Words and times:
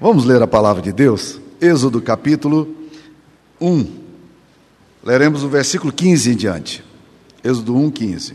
Vamos 0.00 0.24
ler 0.24 0.40
a 0.40 0.46
palavra 0.46 0.80
de 0.80 0.92
Deus? 0.92 1.38
Êxodo 1.60 2.00
capítulo 2.00 2.74
1. 3.60 4.00
Leremos 5.04 5.42
o 5.42 5.48
versículo 5.50 5.92
15 5.92 6.30
em 6.30 6.36
diante. 6.36 6.82
Êxodo 7.44 7.76
1, 7.76 7.90
15. 7.90 8.34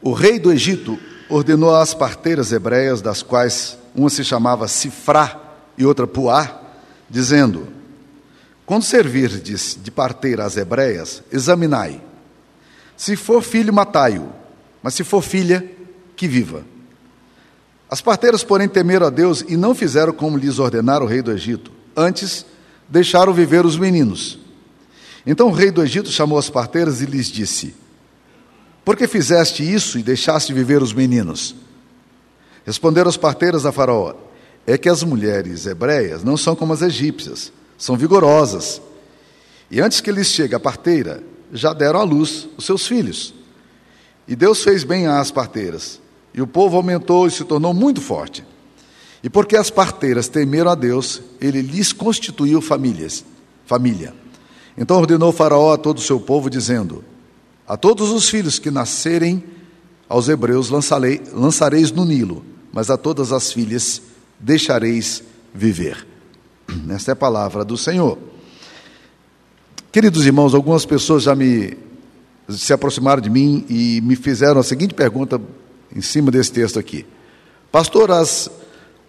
O 0.00 0.14
rei 0.14 0.38
do 0.38 0.50
Egito 0.50 0.98
ordenou 1.28 1.74
às 1.74 1.92
parteiras 1.92 2.52
hebreias, 2.52 3.02
das 3.02 3.22
quais 3.22 3.76
uma 3.94 4.08
se 4.08 4.24
chamava 4.24 4.66
Sifrá 4.66 5.38
e 5.76 5.84
outra 5.84 6.06
Puá, 6.06 6.62
dizendo: 7.10 7.68
Quando 8.64 8.84
servirdes 8.84 9.78
de 9.78 9.90
parteira 9.90 10.46
às 10.46 10.56
hebreias, 10.56 11.22
examinai. 11.30 12.00
Se 12.96 13.14
for 13.14 13.42
filho, 13.42 13.74
matai-o, 13.74 14.30
mas 14.82 14.94
se 14.94 15.04
for 15.04 15.20
filha, 15.20 15.70
que 16.16 16.26
viva. 16.26 16.71
As 17.92 18.00
parteiras, 18.00 18.42
porém, 18.42 18.70
temeram 18.70 19.06
a 19.06 19.10
Deus 19.10 19.44
e 19.46 19.54
não 19.54 19.74
fizeram 19.74 20.14
como 20.14 20.38
lhes 20.38 20.58
ordenara 20.58 21.04
o 21.04 21.06
rei 21.06 21.20
do 21.20 21.30
Egito. 21.30 21.70
Antes, 21.94 22.46
deixaram 22.88 23.34
viver 23.34 23.66
os 23.66 23.76
meninos. 23.76 24.38
Então 25.26 25.48
o 25.48 25.52
rei 25.52 25.70
do 25.70 25.82
Egito 25.82 26.08
chamou 26.08 26.38
as 26.38 26.48
parteiras 26.48 27.02
e 27.02 27.04
lhes 27.04 27.26
disse: 27.26 27.74
Por 28.82 28.96
que 28.96 29.06
fizeste 29.06 29.62
isso 29.62 29.98
e 29.98 30.02
deixaste 30.02 30.54
viver 30.54 30.82
os 30.82 30.94
meninos? 30.94 31.54
Responderam 32.64 33.10
as 33.10 33.18
parteiras 33.18 33.66
a 33.66 33.72
Faraó: 33.72 34.14
É 34.66 34.78
que 34.78 34.88
as 34.88 35.02
mulheres 35.02 35.66
hebreias 35.66 36.24
não 36.24 36.38
são 36.38 36.56
como 36.56 36.72
as 36.72 36.80
egípcias, 36.80 37.52
são 37.76 37.94
vigorosas. 37.94 38.80
E 39.70 39.82
antes 39.82 40.00
que 40.00 40.10
lhes 40.10 40.28
chegue 40.28 40.54
a 40.54 40.60
parteira, 40.60 41.22
já 41.52 41.74
deram 41.74 42.00
à 42.00 42.04
luz 42.04 42.48
os 42.56 42.64
seus 42.64 42.86
filhos. 42.86 43.34
E 44.26 44.34
Deus 44.34 44.64
fez 44.64 44.82
bem 44.82 45.06
às 45.06 45.30
parteiras 45.30 46.00
e 46.34 46.40
o 46.40 46.46
povo 46.46 46.76
aumentou 46.76 47.26
e 47.26 47.30
se 47.30 47.44
tornou 47.44 47.74
muito 47.74 48.00
forte. 48.00 48.44
E 49.22 49.30
porque 49.30 49.56
as 49.56 49.70
parteiras 49.70 50.28
temeram 50.28 50.70
a 50.70 50.74
Deus, 50.74 51.22
ele 51.40 51.62
lhes 51.62 51.92
constituiu 51.92 52.60
famílias, 52.60 53.24
família. 53.66 54.14
Então 54.76 54.98
ordenou 54.98 55.32
faraó 55.32 55.72
a 55.72 55.78
todo 55.78 55.98
o 55.98 56.02
seu 56.02 56.18
povo, 56.18 56.50
dizendo: 56.50 57.04
A 57.66 57.76
todos 57.76 58.10
os 58.10 58.28
filhos 58.28 58.58
que 58.58 58.70
nascerem 58.70 59.44
aos 60.08 60.28
hebreus 60.28 60.70
lançarei, 60.70 61.22
lançareis 61.32 61.92
no 61.92 62.04
Nilo, 62.04 62.44
mas 62.72 62.90
a 62.90 62.96
todas 62.96 63.32
as 63.32 63.52
filhas 63.52 64.02
deixareis 64.40 65.22
viver. 65.54 66.06
Esta 66.90 67.12
é 67.12 67.14
a 67.14 67.16
palavra 67.16 67.64
do 67.64 67.76
Senhor. 67.76 68.18
Queridos 69.92 70.24
irmãos, 70.24 70.54
algumas 70.54 70.86
pessoas 70.86 71.22
já 71.22 71.34
me 71.34 71.76
se 72.48 72.72
aproximaram 72.72 73.22
de 73.22 73.30
mim 73.30 73.64
e 73.68 74.00
me 74.02 74.16
fizeram 74.16 74.60
a 74.60 74.64
seguinte 74.64 74.94
pergunta 74.94 75.40
em 75.94 76.00
cima 76.00 76.30
desse 76.30 76.52
texto 76.52 76.78
aqui. 76.78 77.06
Pastor, 77.70 78.10
as, 78.10 78.50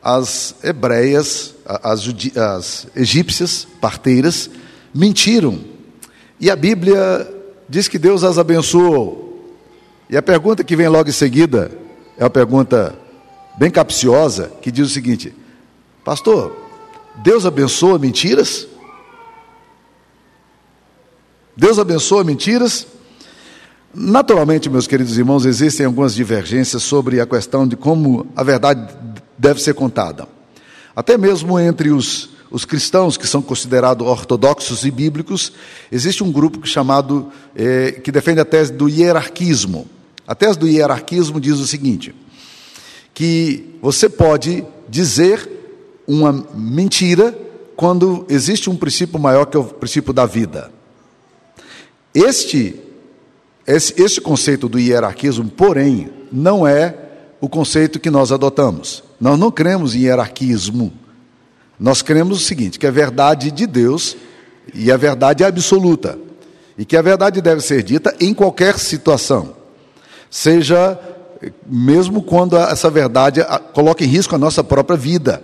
as 0.02 0.56
hebreias, 0.64 1.56
as, 1.66 2.08
as 2.38 2.88
egípcias, 2.96 3.68
parteiras, 3.80 4.50
mentiram. 4.94 5.60
E 6.40 6.50
a 6.50 6.56
Bíblia 6.56 7.30
diz 7.68 7.88
que 7.88 7.98
Deus 7.98 8.24
as 8.24 8.38
abençoou. 8.38 9.58
E 10.10 10.18
a 10.18 10.22
pergunta 10.22 10.64
que 10.64 10.76
vem 10.76 10.88
logo 10.88 11.10
em 11.10 11.14
seguida 11.14 11.72
é 12.18 12.24
uma 12.24 12.30
pergunta 12.30 12.98
bem 13.58 13.72
capciosa, 13.72 14.52
que 14.62 14.72
diz 14.72 14.88
o 14.88 14.94
seguinte: 14.94 15.34
Pastor, 16.04 16.56
Deus 17.24 17.46
abençoa 17.46 17.98
mentiras? 17.98 18.68
Deus 21.56 21.78
abençoa 21.78 22.24
mentiras? 22.24 22.88
Naturalmente, 23.96 24.72
meus 24.72 24.88
queridos 24.88 25.20
irmãos, 25.20 25.46
existem 25.46 25.86
algumas 25.86 26.16
divergências 26.16 26.82
sobre 26.82 27.22
a 27.22 27.28
questão 27.28 27.68
de 27.68 27.76
como 27.76 28.26
a 28.36 28.42
verdade 28.42 28.92
deve 29.38 29.62
ser 29.62 29.76
contada. 29.76 30.28
Até 30.96 31.16
mesmo 31.16 31.60
entre 31.60 31.92
os, 31.92 32.32
os 32.50 32.66
cristãos 32.66 33.18
que 33.18 33.28
são 33.28 33.40
considerados 33.40 34.08
ortodoxos 34.08 34.84
e 34.84 34.90
bíblicos, 34.90 35.54
existe 35.92 36.24
um 36.24 36.32
grupo 36.32 36.66
chamado 36.66 37.32
é, 37.56 37.92
que 37.92 38.12
defende 38.12 38.40
a 38.40 38.46
tese 38.46 38.74
do 38.74 38.90
hierarquismo. 38.90 39.88
A 40.28 40.34
tese 40.34 40.58
do 40.58 40.68
hierarquismo 40.68 41.40
diz 41.40 41.60
o 41.60 41.68
seguinte: 41.68 42.16
que 43.14 43.78
você 43.80 44.10
pode 44.10 44.66
dizer 44.90 45.48
uma 46.08 46.32
mentira 46.56 47.38
quando 47.76 48.26
existe 48.28 48.72
um 48.72 48.76
princípio 48.76 49.20
maior 49.20 49.46
que 49.46 49.56
é 49.56 49.60
o 49.60 49.66
princípio 49.66 50.12
da 50.12 50.26
vida. 50.26 50.72
Este 52.12 52.80
esse, 53.66 54.02
esse 54.02 54.20
conceito 54.20 54.68
do 54.68 54.80
hierarquismo, 54.80 55.50
porém, 55.50 56.10
não 56.32 56.68
é 56.68 56.96
o 57.40 57.48
conceito 57.48 58.00
que 58.00 58.10
nós 58.10 58.32
adotamos. 58.32 59.04
Nós 59.20 59.40
não 59.40 59.52
cremos 59.52 59.96
em 59.96 60.02
hierarquismo. 60.02 60.94
Nós 61.80 62.02
cremos 62.02 62.42
o 62.42 62.44
seguinte: 62.44 62.78
que 62.78 62.88
a 62.88 62.92
verdade 62.92 63.52
de 63.52 63.66
Deus 63.66 64.16
e 64.74 64.92
a 64.92 64.98
verdade 64.98 65.44
é 65.44 65.48
absoluta. 65.48 66.18
E 66.78 66.86
que 66.86 66.98
a 66.98 67.02
verdade 67.02 67.42
deve 67.42 67.62
ser 67.62 67.84
dita 67.84 68.16
em 68.20 68.34
qualquer 68.34 68.80
situação. 68.80 69.56
Seja 70.30 71.00
mesmo 71.66 72.22
quando 72.24 72.58
essa 72.58 72.90
verdade 72.90 73.42
coloca 73.74 74.04
em 74.04 74.08
risco 74.08 74.36
a 74.36 74.40
nossa 74.40 74.64
própria 74.64 74.98
vida, 74.98 75.44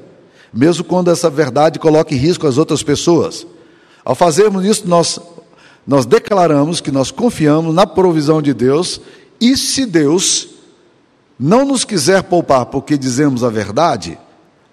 mesmo 0.54 0.84
quando 0.84 1.12
essa 1.12 1.30
verdade 1.30 1.78
coloca 1.78 2.14
em 2.14 2.18
risco 2.18 2.48
as 2.48 2.58
outras 2.58 2.82
pessoas. 2.82 3.46
Ao 4.04 4.16
fazermos 4.16 4.66
isso, 4.66 4.88
nós 4.88 5.20
nós 5.86 6.06
declaramos 6.06 6.82
que 6.82 6.92
nós 6.92 7.12
confiamos 7.12 7.74
na 7.74 7.88
provisão 7.88 8.42
de 8.42 8.54
Deus 8.54 9.02
e 9.40 9.56
se 9.58 9.86
Deus 9.86 10.50
não 11.40 11.66
nos 11.66 11.86
quiser 11.86 12.24
poupar 12.24 12.66
porque 12.66 12.98
dizemos 12.98 13.44
a 13.44 13.50
verdade, 13.50 14.18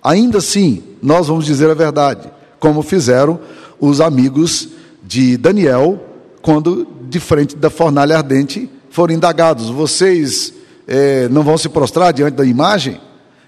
ainda 0.02 0.38
assim 0.38 0.82
nós 1.02 1.28
vamos 1.28 1.46
dizer 1.46 1.70
a 1.70 1.74
verdade, 1.74 2.30
como 2.58 2.82
fizeram 2.82 3.38
os 3.80 4.00
amigos 4.00 4.68
de 5.02 5.36
Daniel 5.36 6.02
quando, 6.42 6.86
de 7.02 7.20
frente 7.20 7.56
da 7.56 7.70
fornalha 7.70 8.16
ardente, 8.16 8.68
foram 8.90 9.14
indagados: 9.14 9.68
vocês 9.68 10.52
é, 10.86 11.28
não 11.28 11.42
vão 11.42 11.56
se 11.58 11.68
prostrar 11.68 12.12
diante 12.12 12.34
da 12.34 12.44
imagem? 12.44 13.00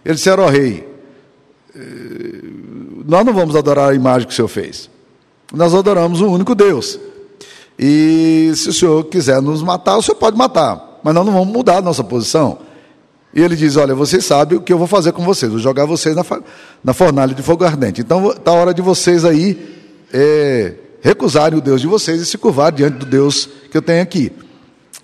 Eles 0.05 0.19
disseram 0.19 0.45
ao 0.45 0.51
rei: 0.51 0.89
eh, 1.75 2.43
nós 3.07 3.25
não 3.25 3.33
vamos 3.33 3.57
adorar 3.57 3.91
a 3.91 3.95
imagem 3.95 4.27
que 4.27 4.33
o 4.33 4.37
Senhor 4.37 4.49
fez, 4.49 4.91
nós 5.53 5.75
adoramos 5.75 6.21
o 6.21 6.27
único 6.29 6.55
Deus. 6.55 6.99
E 7.79 8.53
se 8.57 8.71
o 8.71 8.73
senhor 8.73 9.05
quiser 9.05 9.41
nos 9.41 9.63
matar, 9.63 9.97
o 9.97 10.03
senhor 10.03 10.17
pode 10.17 10.37
matar, 10.37 10.99
mas 11.03 11.15
nós 11.15 11.25
não 11.25 11.33
vamos 11.33 11.49
mudar 11.49 11.77
a 11.77 11.83
nossa 11.83 12.03
posição. 12.03 12.59
E 13.33 13.41
ele 13.41 13.55
diz: 13.55 13.77
Olha, 13.77 13.95
vocês 13.95 14.25
sabem 14.25 14.59
o 14.59 14.61
que 14.61 14.73
eu 14.73 14.79
vou 14.79 14.87
fazer 14.87 15.13
com 15.13 15.25
vocês, 15.25 15.51
vou 15.51 15.61
jogar 15.61 15.85
vocês 15.85 16.17
na, 16.17 16.25
na 16.83 16.93
fornalha 16.93 17.35
de 17.35 17.43
fogo 17.43 17.65
ardente. 17.65 18.01
Então 18.01 18.31
está 18.31 18.51
a 18.51 18.55
hora 18.55 18.75
de 18.75 18.83
vocês 18.83 19.25
aí 19.25 19.77
é, 20.13 20.75
recusarem 21.01 21.57
o 21.59 21.63
Deus 21.63 21.81
de 21.81 21.87
vocês 21.87 22.21
e 22.21 22.27
se 22.27 22.37
curvar 22.37 22.73
diante 22.73 22.99
do 22.99 23.07
Deus 23.07 23.49
que 23.71 23.77
eu 23.77 23.83
tenho 23.83 24.03
aqui. 24.03 24.33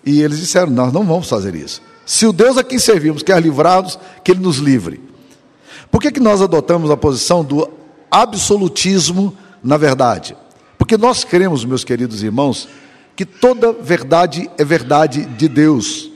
E 0.04 0.20
eles 0.20 0.38
disseram: 0.38 0.72
Nós 0.72 0.92
não 0.92 1.04
vamos 1.04 1.28
fazer 1.28 1.54
isso. 1.54 1.80
Se 2.04 2.26
o 2.26 2.32
Deus 2.32 2.58
a 2.58 2.64
quem 2.64 2.78
servimos 2.78 3.22
quer 3.22 3.40
livrar-nos, 3.40 3.98
que 4.22 4.32
Ele 4.32 4.40
nos 4.40 4.56
livre. 4.56 5.00
Por 5.90 6.00
que, 6.00 6.10
que 6.10 6.20
nós 6.20 6.42
adotamos 6.42 6.90
a 6.90 6.96
posição 6.96 7.44
do 7.44 7.70
absolutismo 8.10 9.34
na 9.62 9.76
verdade? 9.76 10.36
Porque 10.84 10.98
nós 10.98 11.24
cremos, 11.24 11.64
meus 11.64 11.82
queridos 11.82 12.22
irmãos, 12.22 12.68
que 13.16 13.24
toda 13.24 13.72
verdade 13.72 14.50
é 14.58 14.62
verdade 14.62 15.24
de 15.24 15.48
Deus. 15.48 16.10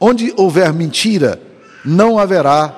Onde 0.00 0.32
houver 0.38 0.72
mentira, 0.72 1.38
não 1.84 2.18
haverá 2.18 2.74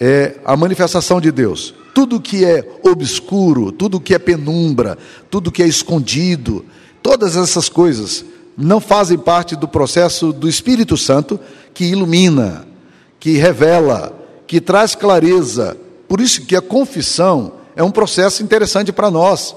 é, 0.00 0.34
a 0.44 0.56
manifestação 0.56 1.20
de 1.20 1.30
Deus. 1.30 1.72
Tudo 1.94 2.20
que 2.20 2.44
é 2.44 2.68
obscuro, 2.82 3.70
tudo 3.70 4.00
que 4.00 4.12
é 4.12 4.18
penumbra, 4.18 4.98
tudo 5.30 5.52
que 5.52 5.62
é 5.62 5.68
escondido, 5.68 6.64
todas 7.00 7.36
essas 7.36 7.68
coisas 7.68 8.24
não 8.58 8.80
fazem 8.80 9.16
parte 9.16 9.54
do 9.54 9.68
processo 9.68 10.32
do 10.32 10.48
Espírito 10.48 10.96
Santo 10.96 11.38
que 11.72 11.84
ilumina, 11.84 12.66
que 13.20 13.36
revela, 13.36 14.12
que 14.44 14.60
traz 14.60 14.96
clareza. 14.96 15.76
Por 16.08 16.20
isso 16.20 16.44
que 16.46 16.56
a 16.56 16.60
confissão 16.60 17.52
é 17.76 17.84
um 17.84 17.92
processo 17.92 18.42
interessante 18.42 18.90
para 18.90 19.08
nós. 19.08 19.54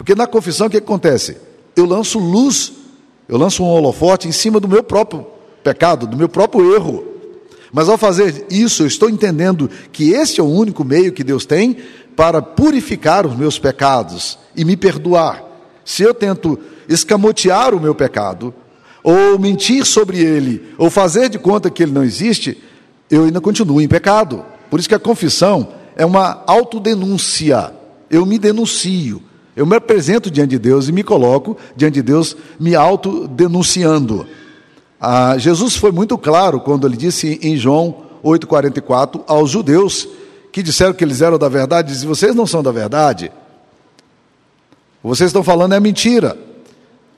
Porque 0.00 0.14
na 0.14 0.26
confissão 0.26 0.66
o 0.66 0.70
que 0.70 0.78
acontece? 0.78 1.36
Eu 1.76 1.84
lanço 1.84 2.18
luz, 2.18 2.72
eu 3.28 3.36
lanço 3.36 3.62
um 3.62 3.66
holofote 3.66 4.26
em 4.26 4.32
cima 4.32 4.58
do 4.58 4.66
meu 4.66 4.82
próprio 4.82 5.26
pecado, 5.62 6.06
do 6.06 6.16
meu 6.16 6.26
próprio 6.26 6.74
erro. 6.74 7.04
Mas 7.70 7.86
ao 7.86 7.98
fazer 7.98 8.46
isso, 8.48 8.82
eu 8.82 8.86
estou 8.86 9.10
entendendo 9.10 9.68
que 9.92 10.12
esse 10.12 10.40
é 10.40 10.42
o 10.42 10.46
único 10.46 10.86
meio 10.86 11.12
que 11.12 11.22
Deus 11.22 11.44
tem 11.44 11.76
para 12.16 12.40
purificar 12.40 13.26
os 13.26 13.36
meus 13.36 13.58
pecados 13.58 14.38
e 14.56 14.64
me 14.64 14.74
perdoar. 14.74 15.44
Se 15.84 16.02
eu 16.02 16.14
tento 16.14 16.58
escamotear 16.88 17.74
o 17.74 17.80
meu 17.80 17.94
pecado, 17.94 18.54
ou 19.04 19.38
mentir 19.38 19.84
sobre 19.84 20.18
ele, 20.18 20.72
ou 20.78 20.88
fazer 20.88 21.28
de 21.28 21.38
conta 21.38 21.68
que 21.68 21.82
ele 21.82 21.92
não 21.92 22.02
existe, 22.02 22.56
eu 23.10 23.24
ainda 23.24 23.38
continuo 23.38 23.82
em 23.82 23.86
pecado. 23.86 24.46
Por 24.70 24.80
isso 24.80 24.88
que 24.88 24.94
a 24.94 24.98
confissão 24.98 25.68
é 25.94 26.06
uma 26.06 26.42
autodenúncia. 26.46 27.74
Eu 28.08 28.24
me 28.24 28.38
denuncio. 28.38 29.28
Eu 29.56 29.66
me 29.66 29.76
apresento 29.76 30.30
diante 30.30 30.50
de 30.50 30.58
Deus 30.58 30.88
e 30.88 30.92
me 30.92 31.02
coloco 31.02 31.56
diante 31.76 31.94
de 31.94 32.02
Deus 32.02 32.36
me 32.58 32.74
autodenunciando. 32.74 34.26
Ah, 35.00 35.36
Jesus 35.38 35.76
foi 35.76 35.90
muito 35.90 36.16
claro 36.16 36.60
quando 36.60 36.86
ele 36.86 36.96
disse 36.96 37.38
em 37.42 37.56
João 37.56 38.10
8,44 38.22 39.22
aos 39.26 39.50
judeus 39.50 40.08
que 40.52 40.62
disseram 40.62 40.92
que 40.92 41.04
eles 41.04 41.22
eram 41.22 41.38
da 41.38 41.48
verdade, 41.48 41.92
dizem: 41.92 42.08
vocês 42.08 42.34
não 42.34 42.46
são 42.46 42.62
da 42.62 42.70
verdade. 42.70 43.30
Vocês 45.02 45.28
estão 45.28 45.42
falando 45.42 45.74
é 45.74 45.80
mentira. 45.80 46.36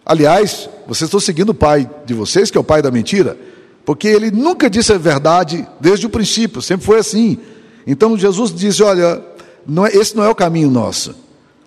Aliás, 0.04 0.68
vocês 0.86 1.08
estão 1.08 1.20
seguindo 1.20 1.50
o 1.50 1.54
pai 1.54 1.88
de 2.04 2.14
vocês, 2.14 2.50
que 2.50 2.58
é 2.58 2.60
o 2.60 2.64
pai 2.64 2.82
da 2.82 2.90
mentira, 2.90 3.36
porque 3.84 4.08
ele 4.08 4.30
nunca 4.30 4.70
disse 4.70 4.92
a 4.92 4.98
verdade 4.98 5.66
desde 5.80 6.06
o 6.06 6.10
princípio, 6.10 6.62
sempre 6.62 6.86
foi 6.86 6.98
assim. 6.98 7.38
Então 7.86 8.16
Jesus 8.16 8.54
disse: 8.54 8.82
olha, 8.82 9.22
não 9.66 9.86
é, 9.86 9.90
esse 9.90 10.16
não 10.16 10.24
é 10.24 10.28
o 10.28 10.34
caminho 10.34 10.70
nosso. 10.70 11.21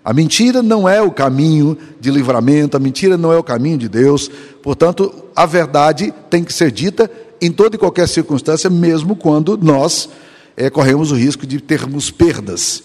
A 0.06 0.14
mentira 0.14 0.62
não 0.62 0.88
é 0.88 1.02
o 1.02 1.10
caminho 1.10 1.76
de 2.00 2.12
livramento, 2.12 2.78
a 2.78 2.80
mentira 2.80 3.18
não 3.18 3.34
é 3.34 3.38
o 3.40 3.44
caminho 3.44 3.80
de 3.80 3.90
Deus. 3.90 4.30
Portanto, 4.62 5.12
a 5.36 5.48
verdade 5.48 6.14
tem 6.30 6.44
que 6.44 6.54
ser 6.54 6.72
dita 6.72 7.10
em 7.42 7.52
toda 7.52 7.76
e 7.76 7.80
qualquer 7.80 8.08
circunstância, 8.08 8.70
mesmo 8.70 9.16
quando 9.16 9.58
nós 9.58 10.08
é, 10.56 10.70
corremos 10.70 11.12
o 11.12 11.16
risco 11.16 11.48
de 11.48 11.60
termos 11.60 12.12
perdas. 12.12 12.84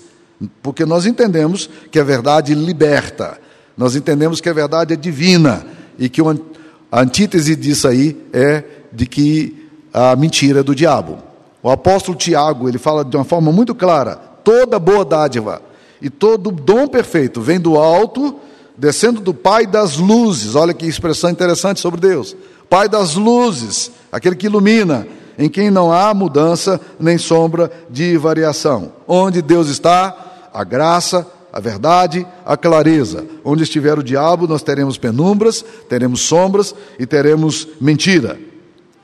Porque 0.62 0.86
nós 0.86 1.04
entendemos 1.04 1.68
que 1.90 1.98
a 2.00 2.04
verdade 2.04 2.54
liberta, 2.54 3.38
nós 3.76 3.94
entendemos 3.94 4.40
que 4.40 4.48
a 4.48 4.54
verdade 4.54 4.94
é 4.94 4.96
divina 4.96 5.66
e 5.98 6.08
que 6.08 6.22
a 6.22 7.00
antítese 7.02 7.54
disso 7.54 7.86
aí 7.86 8.16
é 8.32 8.64
de 8.90 9.04
que 9.04 9.68
a 9.92 10.16
mentira 10.16 10.60
é 10.60 10.62
do 10.62 10.74
diabo. 10.74 11.18
O 11.62 11.68
apóstolo 11.68 12.16
Tiago, 12.16 12.66
ele 12.66 12.78
fala 12.78 13.04
de 13.04 13.14
uma 13.14 13.24
forma 13.24 13.52
muito 13.52 13.74
clara: 13.74 14.16
toda 14.42 14.78
boa 14.78 15.04
dádiva 15.04 15.68
e 16.00 16.08
todo 16.08 16.50
dom 16.50 16.86
perfeito 16.86 17.40
vem 17.40 17.60
do 17.60 17.76
alto, 17.76 18.36
descendo 18.76 19.20
do 19.20 19.34
Pai 19.34 19.66
das 19.66 19.96
luzes. 19.96 20.54
Olha 20.54 20.74
que 20.74 20.86
expressão 20.86 21.30
interessante 21.30 21.80
sobre 21.80 22.00
Deus. 22.00 22.36
Pai 22.68 22.88
das 22.88 23.14
luzes, 23.14 23.90
aquele 24.10 24.36
que 24.36 24.46
ilumina, 24.46 25.06
em 25.38 25.48
quem 25.48 25.70
não 25.70 25.92
há 25.92 26.12
mudança 26.14 26.80
nem 26.98 27.18
sombra 27.18 27.70
de 27.90 28.16
variação. 28.16 28.92
Onde 29.08 29.42
Deus 29.42 29.68
está, 29.68 30.48
a 30.52 30.64
graça, 30.64 31.26
a 31.52 31.58
verdade, 31.58 32.26
a 32.44 32.56
clareza. 32.56 33.26
Onde 33.44 33.62
estiver 33.62 33.98
o 33.98 34.02
diabo, 34.02 34.46
nós 34.46 34.62
teremos 34.62 34.96
penumbras, 34.96 35.64
teremos 35.88 36.20
sombras 36.20 36.74
e 36.98 37.06
teremos 37.06 37.66
mentira. 37.80 38.38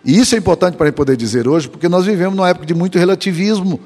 E 0.04 0.18
isso 0.18 0.34
é 0.34 0.38
importante 0.38 0.76
para 0.76 0.92
poder 0.92 1.16
dizer 1.16 1.48
hoje, 1.48 1.68
porque 1.68 1.88
nós 1.88 2.04
vivemos 2.04 2.36
numa 2.36 2.48
época 2.48 2.66
de 2.66 2.74
muito 2.74 2.98
relativismo. 2.98 3.80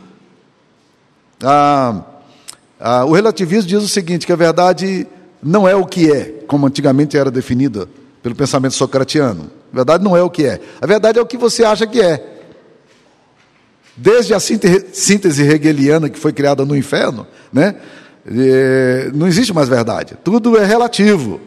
Ah, 1.43 2.03
ah, 2.81 3.05
o 3.05 3.13
relativismo 3.13 3.69
diz 3.69 3.83
o 3.83 3.89
seguinte: 3.89 4.27
que 4.27 4.33
a 4.33 4.37
verdade 4.37 5.07
não 5.43 5.69
é 5.69 5.75
o 5.75 5.85
que 5.85 6.11
é, 6.11 6.25
como 6.47 6.67
antigamente 6.67 7.17
era 7.17 7.31
definida 7.31 7.87
pelo 8.23 8.35
pensamento 8.35 8.75
socratiano. 8.75 9.51
A 9.73 9.77
verdade 9.77 10.03
não 10.03 10.17
é 10.17 10.23
o 10.23 10.31
que 10.31 10.47
é. 10.47 10.61
A 10.81 10.87
verdade 10.87 11.19
é 11.19 11.23
o 11.23 11.27
que 11.27 11.37
você 11.37 11.63
acha 11.63 11.87
que 11.87 12.01
é. 12.01 12.39
Desde 13.97 14.33
a 14.33 14.41
síntese 14.41 15.43
hegeliana 15.43 16.09
que 16.09 16.19
foi 16.19 16.33
criada 16.33 16.65
no 16.65 16.75
inferno, 16.75 17.27
né? 17.53 17.77
não 19.15 19.27
existe 19.27 19.53
mais 19.53 19.69
verdade. 19.69 20.17
Tudo 20.25 20.57
é 20.57 20.65
relativo. 20.65 21.41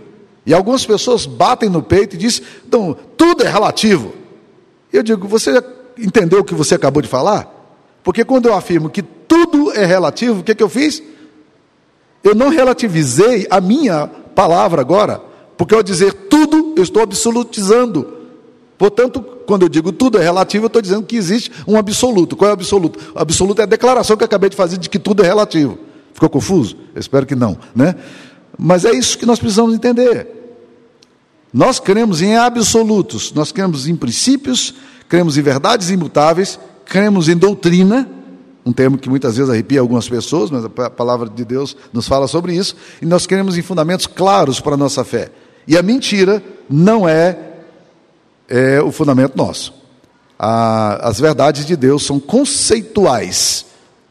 E 0.45 0.53
algumas 0.53 0.85
pessoas 0.85 1.25
batem 1.25 1.69
no 1.69 1.81
peito 1.81 2.15
e 2.15 2.17
dizem: 2.17 2.43
então, 2.67 2.95
tudo 3.17 3.43
é 3.43 3.49
relativo. 3.49 4.13
Eu 4.91 5.01
digo: 5.01 5.27
você 5.27 5.63
entendeu 5.97 6.41
o 6.41 6.43
que 6.43 6.53
você 6.53 6.75
acabou 6.75 7.01
de 7.01 7.07
falar? 7.07 7.51
Porque 8.03 8.23
quando 8.23 8.47
eu 8.47 8.53
afirmo 8.53 8.89
que 8.89 9.01
tudo 9.01 9.71
é 9.71 9.85
relativo, 9.85 10.41
o 10.41 10.43
que, 10.43 10.53
que 10.53 10.61
eu 10.61 10.69
fiz? 10.69 11.01
Eu 12.23 12.33
não 12.33 12.49
relativizei 12.49 13.45
a 13.49 13.59
minha 13.59 14.07
palavra 14.07 14.81
agora, 14.81 15.21
porque 15.57 15.75
ao 15.75 15.83
dizer 15.83 16.13
tudo, 16.13 16.73
eu 16.77 16.83
estou 16.83 17.03
absolutizando. 17.03 18.07
Portanto, 18.77 19.21
quando 19.45 19.63
eu 19.63 19.69
digo 19.69 19.91
tudo 19.91 20.17
é 20.17 20.21
relativo, 20.21 20.65
eu 20.65 20.67
estou 20.67 20.81
dizendo 20.81 21.03
que 21.03 21.15
existe 21.15 21.51
um 21.67 21.77
absoluto. 21.77 22.35
Qual 22.35 22.47
é 22.47 22.51
o 22.51 22.53
absoluto? 22.53 22.99
O 23.13 23.19
absoluto 23.19 23.59
é 23.59 23.63
a 23.63 23.67
declaração 23.67 24.15
que 24.15 24.23
eu 24.23 24.25
acabei 24.25 24.49
de 24.49 24.55
fazer 24.55 24.77
de 24.77 24.89
que 24.89 24.99
tudo 24.99 25.23
é 25.23 25.27
relativo. 25.27 25.77
Ficou 26.13 26.29
confuso? 26.29 26.77
Eu 26.93 26.99
espero 26.99 27.25
que 27.25 27.35
não, 27.35 27.57
né? 27.75 27.95
Mas 28.57 28.85
é 28.85 28.91
isso 28.91 29.17
que 29.17 29.25
nós 29.25 29.39
precisamos 29.39 29.73
entender. 29.73 30.27
Nós 31.53 31.79
cremos 31.79 32.21
em 32.21 32.35
absolutos, 32.35 33.31
nós 33.33 33.51
cremos 33.51 33.87
em 33.87 33.95
princípios, 33.95 34.73
cremos 35.07 35.37
em 35.37 35.41
verdades 35.41 35.89
imutáveis, 35.89 36.59
cremos 36.85 37.29
em 37.29 37.37
doutrina, 37.37 38.09
um 38.65 38.71
termo 38.71 38.97
que 38.97 39.09
muitas 39.09 39.35
vezes 39.35 39.51
arrepia 39.51 39.79
algumas 39.79 40.07
pessoas, 40.07 40.49
mas 40.49 40.65
a 40.65 40.89
palavra 40.89 41.29
de 41.29 41.43
Deus 41.43 41.75
nos 41.91 42.07
fala 42.07 42.27
sobre 42.27 42.55
isso, 42.55 42.75
e 43.01 43.05
nós 43.05 43.27
queremos 43.27 43.57
em 43.57 43.61
fundamentos 43.61 44.07
claros 44.07 44.59
para 44.59 44.75
a 44.75 44.77
nossa 44.77 45.03
fé. 45.03 45.31
E 45.67 45.77
a 45.77 45.83
mentira 45.83 46.43
não 46.69 47.07
é, 47.07 47.37
é 48.47 48.81
o 48.81 48.91
fundamento 48.91 49.35
nosso. 49.35 49.73
A, 50.37 51.07
as 51.07 51.19
verdades 51.19 51.65
de 51.65 51.75
Deus 51.75 52.05
são 52.05 52.19
conceituais, 52.19 53.65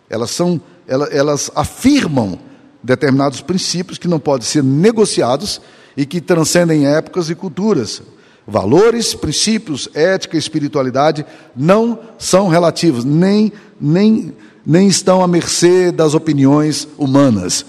elas, 0.08 0.30
são, 0.30 0.60
elas, 0.86 1.50
afirmam 1.54 2.38
determinados 2.82 3.40
princípios 3.40 3.98
que 3.98 4.08
não 4.08 4.18
podem 4.18 4.46
ser 4.46 4.62
negociados 4.62 5.60
e 5.96 6.04
que 6.04 6.20
transcendem 6.20 6.86
épocas 6.86 7.30
e 7.30 7.34
culturas. 7.34 8.02
Valores, 8.46 9.14
princípios, 9.14 9.88
ética 9.94 10.36
espiritualidade 10.36 11.24
não 11.54 11.98
são 12.18 12.48
relativos, 12.48 13.04
nem, 13.04 13.52
nem, 13.80 14.32
nem 14.64 14.86
estão 14.88 15.22
à 15.22 15.28
mercê 15.28 15.90
das 15.90 16.14
opiniões 16.14 16.86
humanas. 16.96 17.64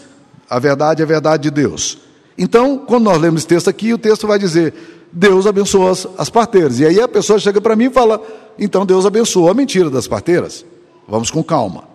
A 0.50 0.60
verdade 0.60 1.01
é 1.01 1.06
a 1.06 1.07
verdade 1.07 1.44
de 1.44 1.51
Deus. 1.51 1.98
Então, 2.38 2.78
quando 2.78 3.06
nós 3.06 3.19
lemos 3.19 3.42
esse 3.42 3.48
texto 3.48 3.69
aqui, 3.69 3.94
o 3.94 3.98
texto 3.98 4.28
vai 4.28 4.38
dizer: 4.40 4.74
Deus 5.12 5.45
abençoou 5.45 5.90
as, 5.90 6.07
as 6.18 6.30
parteiras. 6.30 6.80
E 6.80 6.86
aí 6.86 7.00
a 7.00 7.07
pessoa 7.07 7.40
chega 7.40 7.60
para 7.62 7.75
mim 7.75 7.86
e 7.86 7.90
fala: 7.90 8.22
então 8.57 8.86
Deus 8.86 9.06
abençoou 9.06 9.50
a 9.50 9.54
mentira 9.54 9.90
das 9.90 10.07
parteiras. 10.07 10.66
Vamos 11.07 11.31
com 11.31 11.44
calma. 11.44 11.86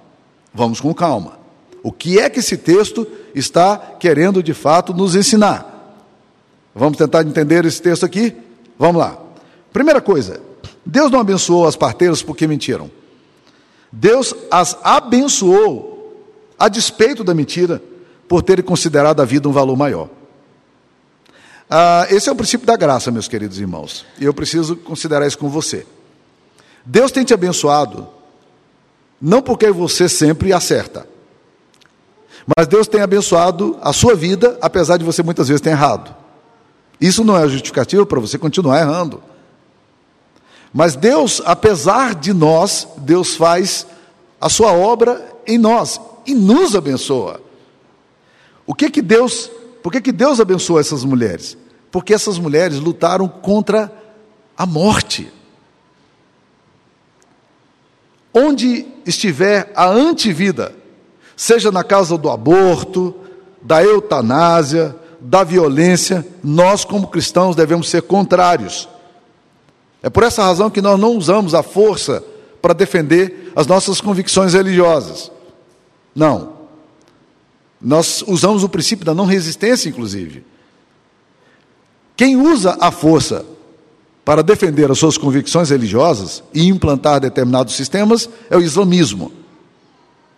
Vamos 0.52 0.80
com 0.80 0.92
calma. 0.94 1.38
O 1.82 1.92
que 1.92 2.18
é 2.18 2.28
que 2.28 2.40
esse 2.40 2.56
texto 2.56 3.06
está 3.34 3.76
querendo 3.76 4.42
de 4.42 4.52
fato 4.52 4.92
nos 4.92 5.14
ensinar? 5.14 5.74
Vamos 6.74 6.98
tentar 6.98 7.22
entender 7.22 7.64
esse 7.64 7.80
texto 7.80 8.04
aqui? 8.04 8.34
Vamos 8.78 8.96
lá. 8.96 9.18
Primeira 9.72 10.00
coisa, 10.00 10.40
Deus 10.84 11.10
não 11.10 11.20
abençoou 11.20 11.66
as 11.66 11.76
parteiras 11.76 12.22
porque 12.22 12.46
mentiram. 12.46 12.90
Deus 13.90 14.34
as 14.50 14.76
abençoou 14.82 15.98
a 16.58 16.68
despeito 16.68 17.22
da 17.22 17.34
mentira, 17.34 17.80
por 18.26 18.42
terem 18.42 18.64
considerado 18.64 19.20
a 19.20 19.24
vida 19.24 19.48
um 19.48 19.52
valor 19.52 19.76
maior. 19.76 20.08
Ah, 21.70 22.06
esse 22.10 22.28
é 22.28 22.32
o 22.32 22.36
princípio 22.36 22.66
da 22.66 22.76
graça, 22.76 23.10
meus 23.10 23.28
queridos 23.28 23.58
irmãos, 23.58 24.04
e 24.18 24.24
eu 24.24 24.34
preciso 24.34 24.76
considerar 24.76 25.26
isso 25.26 25.38
com 25.38 25.48
você. 25.48 25.86
Deus 26.84 27.12
tem 27.12 27.24
te 27.24 27.32
abençoado, 27.32 28.08
não 29.20 29.40
porque 29.40 29.70
você 29.70 30.08
sempre 30.08 30.52
acerta, 30.52 31.06
mas 32.56 32.66
Deus 32.66 32.88
tem 32.88 33.00
abençoado 33.00 33.78
a 33.82 33.92
sua 33.92 34.14
vida, 34.14 34.58
apesar 34.60 34.96
de 34.96 35.04
você 35.04 35.22
muitas 35.22 35.48
vezes 35.48 35.60
ter 35.60 35.70
errado. 35.70 36.14
Isso 37.00 37.22
não 37.22 37.36
é 37.36 37.46
justificativo 37.48 38.06
para 38.06 38.18
você 38.18 38.38
continuar 38.38 38.80
errando. 38.80 39.22
Mas 40.72 40.94
Deus, 40.94 41.40
apesar 41.44 42.14
de 42.14 42.32
nós, 42.32 42.86
Deus 42.98 43.34
faz 43.36 43.86
a 44.40 44.48
sua 44.48 44.72
obra 44.72 45.24
em 45.46 45.58
nós 45.58 46.00
e 46.26 46.34
nos 46.34 46.76
abençoa. 46.76 47.40
O 48.66 48.74
que 48.74 48.90
que 48.90 49.00
Deus, 49.00 49.50
por 49.82 49.90
que 49.90 50.00
que 50.00 50.12
Deus 50.12 50.40
abençoa 50.40 50.80
essas 50.80 51.04
mulheres? 51.04 51.56
Porque 51.90 52.12
essas 52.12 52.38
mulheres 52.38 52.78
lutaram 52.78 53.26
contra 53.26 53.90
a 54.56 54.66
morte. 54.66 55.32
Onde 58.34 58.86
estiver 59.06 59.72
a 59.74 59.86
antivida, 59.88 60.74
seja 61.34 61.72
na 61.72 61.82
causa 61.82 62.18
do 62.18 62.28
aborto, 62.28 63.14
da 63.62 63.82
eutanásia, 63.82 64.94
da 65.20 65.42
violência, 65.42 66.26
nós, 66.44 66.84
como 66.84 67.08
cristãos, 67.08 67.56
devemos 67.56 67.88
ser 67.88 68.02
contrários. 68.02 68.88
É 70.02 70.08
por 70.08 70.22
essa 70.22 70.44
razão 70.44 70.70
que 70.70 70.80
nós 70.80 70.98
não 70.98 71.16
usamos 71.16 71.54
a 71.54 71.62
força 71.62 72.22
para 72.62 72.72
defender 72.72 73.52
as 73.54 73.66
nossas 73.66 74.00
convicções 74.00 74.54
religiosas. 74.54 75.30
Não. 76.14 76.52
Nós 77.80 78.22
usamos 78.26 78.62
o 78.64 78.68
princípio 78.68 79.04
da 79.04 79.14
não 79.14 79.24
resistência, 79.24 79.88
inclusive. 79.88 80.44
Quem 82.16 82.36
usa 82.36 82.76
a 82.80 82.90
força 82.90 83.44
para 84.24 84.42
defender 84.42 84.90
as 84.90 84.98
suas 84.98 85.16
convicções 85.16 85.70
religiosas 85.70 86.42
e 86.52 86.66
implantar 86.66 87.20
determinados 87.20 87.74
sistemas 87.74 88.28
é 88.50 88.56
o 88.56 88.60
islamismo. 88.60 89.32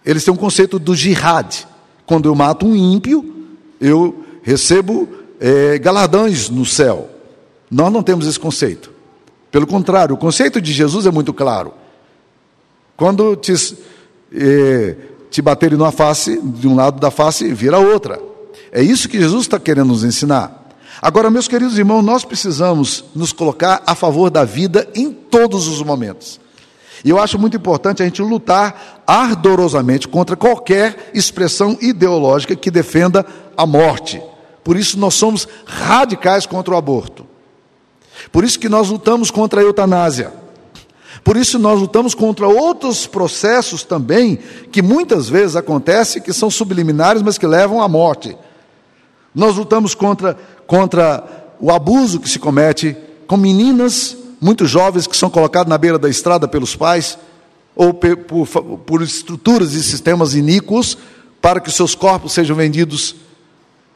Eles 0.05 0.25
têm 0.25 0.33
um 0.33 0.37
conceito 0.37 0.79
do 0.79 0.95
jihad. 0.95 1.67
Quando 2.07 2.29
eu 2.29 2.35
mato 2.35 2.67
um 2.67 2.76
ímpio, 2.76 3.49
eu 3.81 4.25
recebo 4.43 5.09
é, 5.38 5.79
galardões 5.79 6.49
no 6.49 6.64
céu. 6.64 7.09
Nós 7.71 7.93
não 7.93 8.02
temos 8.02 8.26
esse 8.26 8.38
conceito. 8.38 8.93
Pelo 9.50 9.66
contrário, 9.66 10.14
o 10.14 10.19
conceito 10.19 10.61
de 10.61 10.73
Jesus 10.73 11.07
é 11.07 11.11
muito 11.11 11.33
claro. 11.33 11.75
Quando 12.97 13.35
te, 13.35 13.52
é, 14.33 14.97
te 15.30 15.42
baterem 15.42 15.76
numa 15.76 15.90
face, 15.90 16.40
de 16.40 16.69
um 16.69 16.76
lado 16.76 17.00
da 17.00 17.11
face, 17.11 17.52
vira 17.52 17.78
outra. 17.78 18.21
É 18.71 18.83
isso 18.83 19.09
que 19.09 19.19
Jesus 19.19 19.42
está 19.42 19.59
querendo 19.59 19.88
nos 19.88 20.04
ensinar. 20.04 20.69
Agora, 21.02 21.30
meus 21.30 21.49
queridos 21.49 21.78
irmãos, 21.78 22.02
nós 22.02 22.25
precisamos 22.25 23.04
nos 23.14 23.33
colocar 23.33 23.83
a 23.87 23.95
favor 23.95 24.30
da 24.30 24.45
vida 24.45 24.88
em 24.95 25.11
todos 25.11 25.66
os 25.66 25.83
momentos. 25.83 26.38
E 27.04 27.09
eu 27.09 27.19
acho 27.19 27.38
muito 27.38 27.57
importante 27.57 28.02
a 28.02 28.04
gente 28.04 28.21
lutar 28.21 29.02
ardorosamente 29.07 30.07
contra 30.07 30.37
qualquer 30.37 31.11
expressão 31.14 31.76
ideológica 31.80 32.54
que 32.54 32.71
defenda 32.71 33.25
a 33.57 33.66
morte. 33.66 34.23
Por 34.62 34.76
isso 34.76 34.99
nós 34.99 35.14
somos 35.14 35.49
radicais 35.64 36.45
contra 36.45 36.75
o 36.75 36.76
aborto. 36.76 37.30
Por 38.31 38.45
isso 38.45 38.59
que 38.59 38.69
nós 38.69 38.91
lutamos 38.91 39.31
contra 39.31 39.61
a 39.61 39.65
eutanásia. 39.65 40.33
Por 41.23 41.37
isso 41.37 41.59
nós 41.59 41.81
lutamos 41.81 42.15
contra 42.15 42.49
outros 42.49 43.07
processos 43.07 43.83
também 43.83 44.39
que 44.73 44.81
muitas 44.81 45.29
vezes 45.29 45.57
acontecem 45.57 46.23
que 46.23 46.33
são 46.33 46.50
subliminares, 46.50 47.23
mas 47.23 47.37
que 47.37 47.47
levam 47.47 47.83
à 47.83 47.89
morte. 47.89 48.37
Nós 49.35 49.57
lutamos 49.57 49.95
contra 49.95 50.37
contra 50.71 51.27
o 51.59 51.69
abuso 51.73 52.21
que 52.21 52.29
se 52.29 52.39
comete 52.39 52.97
com 53.27 53.37
meninas 53.37 54.17
muito 54.41 54.67
jovens 54.67 55.09
que 55.09 55.17
são 55.17 55.29
colocadas 55.29 55.69
na 55.69 55.77
beira 55.77 55.99
da 55.99 56.09
estrada 56.09 56.47
pelos 56.47 56.77
pais 56.77 57.19
ou 57.75 57.93
por, 57.93 58.47
por 58.87 59.03
estruturas 59.03 59.73
e 59.73 59.83
sistemas 59.83 60.37
iníquos 60.37 60.97
para 61.43 61.59
que 61.59 61.73
seus 61.73 61.93
corpos 61.97 62.33
sejam 62.35 62.55
vendidos. 62.55 63.17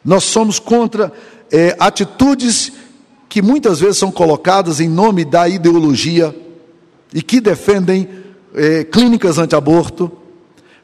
Nós 0.04 0.24
somos 0.24 0.58
contra 0.58 1.12
é, 1.48 1.76
atitudes 1.78 2.72
que 3.34 3.42
muitas 3.42 3.80
vezes 3.80 3.98
são 3.98 4.12
colocadas 4.12 4.78
em 4.78 4.88
nome 4.88 5.24
da 5.24 5.48
ideologia 5.48 6.32
e 7.12 7.20
que 7.20 7.40
defendem 7.40 8.08
é, 8.54 8.84
clínicas 8.84 9.38
anti-aborto. 9.38 10.08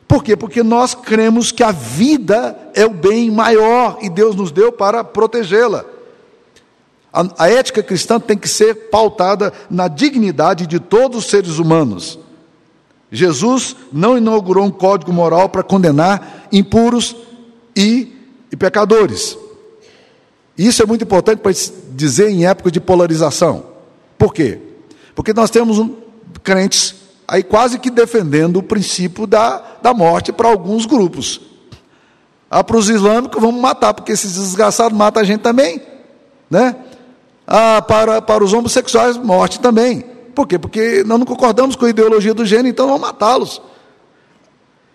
Por 0.08 0.24
quê? 0.24 0.34
Porque 0.34 0.60
nós 0.60 0.92
cremos 0.92 1.52
que 1.52 1.62
a 1.62 1.70
vida 1.70 2.58
é 2.74 2.84
o 2.84 2.90
bem 2.90 3.30
maior 3.30 3.98
e 4.02 4.10
Deus 4.10 4.34
nos 4.34 4.50
deu 4.50 4.72
para 4.72 5.04
protegê-la. 5.04 5.84
A, 7.12 7.44
a 7.44 7.48
ética 7.48 7.84
cristã 7.84 8.18
tem 8.18 8.36
que 8.36 8.48
ser 8.48 8.90
pautada 8.90 9.52
na 9.70 9.86
dignidade 9.86 10.66
de 10.66 10.80
todos 10.80 11.18
os 11.18 11.30
seres 11.30 11.58
humanos. 11.58 12.18
Jesus 13.12 13.76
não 13.92 14.18
inaugurou 14.18 14.64
um 14.64 14.72
código 14.72 15.12
moral 15.12 15.48
para 15.50 15.62
condenar 15.62 16.48
impuros 16.50 17.14
e, 17.76 18.12
e 18.50 18.56
pecadores. 18.56 19.38
Isso 20.58 20.82
é 20.82 20.86
muito 20.86 21.04
importante 21.04 21.38
para 21.38 21.52
dizer 22.00 22.30
em 22.30 22.46
época 22.46 22.70
de 22.70 22.80
polarização. 22.80 23.64
Por 24.18 24.32
quê? 24.34 24.58
Porque 25.14 25.32
nós 25.32 25.50
temos 25.50 25.78
um, 25.78 25.94
crentes 26.42 26.94
aí 27.28 27.42
quase 27.42 27.78
que 27.78 27.90
defendendo 27.90 28.56
o 28.56 28.62
princípio 28.62 29.26
da, 29.26 29.62
da 29.82 29.94
morte 29.94 30.32
para 30.32 30.48
alguns 30.48 30.86
grupos. 30.86 31.40
Ah, 32.50 32.64
para 32.64 32.76
os 32.76 32.88
islâmicos, 32.88 33.40
vamos 33.40 33.60
matar, 33.60 33.94
porque 33.94 34.10
esses 34.10 34.34
desgraçados 34.34 34.96
matam 34.96 35.22
a 35.22 35.24
gente 35.24 35.40
também. 35.40 35.80
Né? 36.50 36.74
Ah, 37.46 37.80
para, 37.80 38.20
para 38.20 38.42
os 38.42 38.52
homossexuais, 38.52 39.16
morte 39.16 39.60
também. 39.60 40.00
Por 40.34 40.48
quê? 40.48 40.58
Porque 40.58 41.04
nós 41.04 41.18
não 41.18 41.26
concordamos 41.26 41.76
com 41.76 41.84
a 41.84 41.90
ideologia 41.90 42.34
do 42.34 42.44
gênero, 42.44 42.68
então 42.68 42.86
vamos 42.86 43.02
matá-los. 43.02 43.62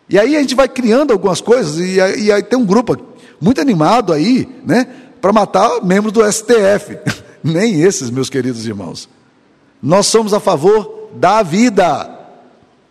E 0.10 0.20
aí 0.20 0.36
a 0.36 0.40
gente 0.42 0.56
vai 0.56 0.68
criando 0.68 1.14
algumas 1.14 1.40
coisas, 1.40 1.80
e 1.80 2.02
aí, 2.02 2.24
e 2.26 2.32
aí 2.32 2.44
tem 2.44 2.60
um 2.60 2.66
grupo 2.66 2.98
muito 3.40 3.62
animado 3.62 4.12
aí, 4.12 4.48
né, 4.66 4.88
para 5.26 5.34
matar 5.34 5.84
membros 5.84 6.14
do 6.14 6.22
STF. 6.32 7.00
Nem 7.44 7.82
esses, 7.82 8.12
meus 8.12 8.30
queridos 8.30 8.68
irmãos. 8.68 9.10
Nós 9.82 10.06
somos 10.06 10.36
a 10.36 10.40
favor 10.40 11.10
da 11.16 11.42
vida. 11.42 12.08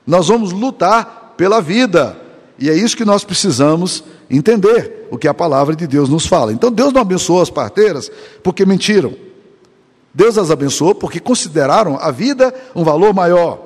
Nós 0.05 0.27
vamos 0.27 0.51
lutar 0.51 1.35
pela 1.37 1.63
vida. 1.63 2.17
E 2.59 2.69
é 2.69 2.75
isso 2.75 2.97
que 2.97 3.05
nós 3.05 3.23
precisamos 3.23 4.03
entender, 4.29 5.07
o 5.13 5.17
que 5.17 5.29
a 5.29 5.35
palavra 5.35 5.77
de 5.77 5.87
Deus 5.87 6.09
nos 6.09 6.27
fala. 6.27 6.53
Então 6.53 6.73
Deus 6.73 6.93
não 6.93 7.03
abençoou 7.03 7.41
as 7.41 7.51
parteiras 7.51 8.11
porque 8.43 8.67
mentiram. 8.67 9.15
Deus 10.13 10.37
as 10.37 10.51
abençoou 10.51 10.93
porque 10.93 11.21
consideraram 11.21 11.97
a 12.01 12.11
vida 12.11 12.53
um 12.75 12.83
valor 12.83 13.15
maior. 13.15 13.61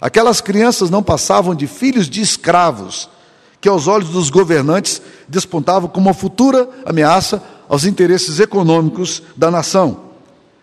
Aquelas 0.00 0.40
crianças 0.40 0.88
não 0.88 1.02
passavam 1.02 1.54
de 1.54 1.66
filhos 1.66 2.08
de 2.08 2.22
escravos, 2.22 3.10
que 3.60 3.68
aos 3.68 3.86
olhos 3.86 4.08
dos 4.08 4.30
governantes 4.30 5.02
despontavam 5.28 5.88
como 5.88 6.06
uma 6.06 6.14
futura 6.14 6.68
ameaça 6.84 7.42
aos 7.68 7.84
interesses 7.84 8.40
econômicos 8.40 9.22
da 9.36 9.50
nação. 9.50 10.10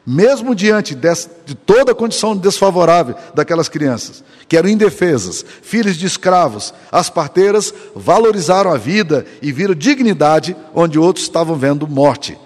Mesmo 0.10 0.56
diante 0.56 0.96
de 0.96 1.54
toda 1.54 1.92
a 1.92 1.96
condição 1.96 2.36
desfavorável 2.36 3.16
daquelas 3.36 3.68
crianças, 3.68 4.24
que 4.48 4.56
eram 4.56 4.70
indefesas, 4.70 5.44
filhos 5.62 5.98
de 5.98 6.06
escravos, 6.06 6.74
as 6.90 7.10
parteiras 7.10 7.74
valorizaram 7.94 8.72
a 8.72 8.78
vida 8.78 9.26
e 9.42 9.52
viram 9.52 9.76
dignidade 9.76 10.56
onde 10.74 10.98
outros 10.98 11.26
estavam 11.26 11.58
vendo 11.58 11.88
morte. 11.88 12.38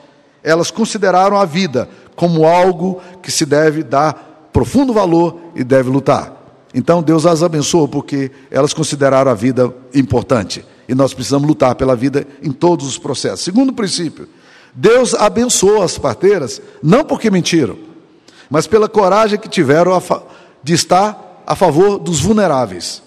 Elas 0.44 0.72
consideraram 0.72 1.38
a 1.38 1.46
vida 1.46 1.88
como 2.16 2.46
algo 2.46 3.00
que 3.22 3.32
se 3.32 3.46
deve 3.46 3.84
dar 3.84 4.50
profundo 4.52 4.92
valor 4.92 5.40
e 5.56 5.64
deve 5.64 5.90
lutar. 5.90 6.41
Então 6.74 7.04
Deus 7.04 7.26
as 7.26 7.44
abençoou 7.44 7.88
porque 7.88 8.32
elas 8.50 8.74
consideraram 8.74 9.32
a 9.32 9.36
vida 9.36 9.74
importante. 9.94 10.64
E 10.88 10.96
nós 10.96 11.14
precisamos 11.14 11.48
lutar 11.48 11.76
pela 11.76 11.96
vida 11.96 12.26
em 12.42 12.52
todos 12.52 12.88
os 12.88 12.98
processos. 12.98 13.42
Segundo 13.42 13.74
princípio, 13.74 14.28
Deus 14.74 15.14
abençoou 15.14 15.82
as 15.82 15.98
parteiras, 15.98 16.62
não 16.82 17.04
porque 17.04 17.30
mentiram, 17.30 17.78
mas 18.50 18.68
pela 18.68 18.88
coragem 18.88 19.38
que 19.38 19.50
tiveram 19.50 20.02
de 20.64 20.74
estar 20.74 21.44
a 21.46 21.56
favor 21.56 21.98
dos 22.00 22.22
vulneráveis. 22.22 23.04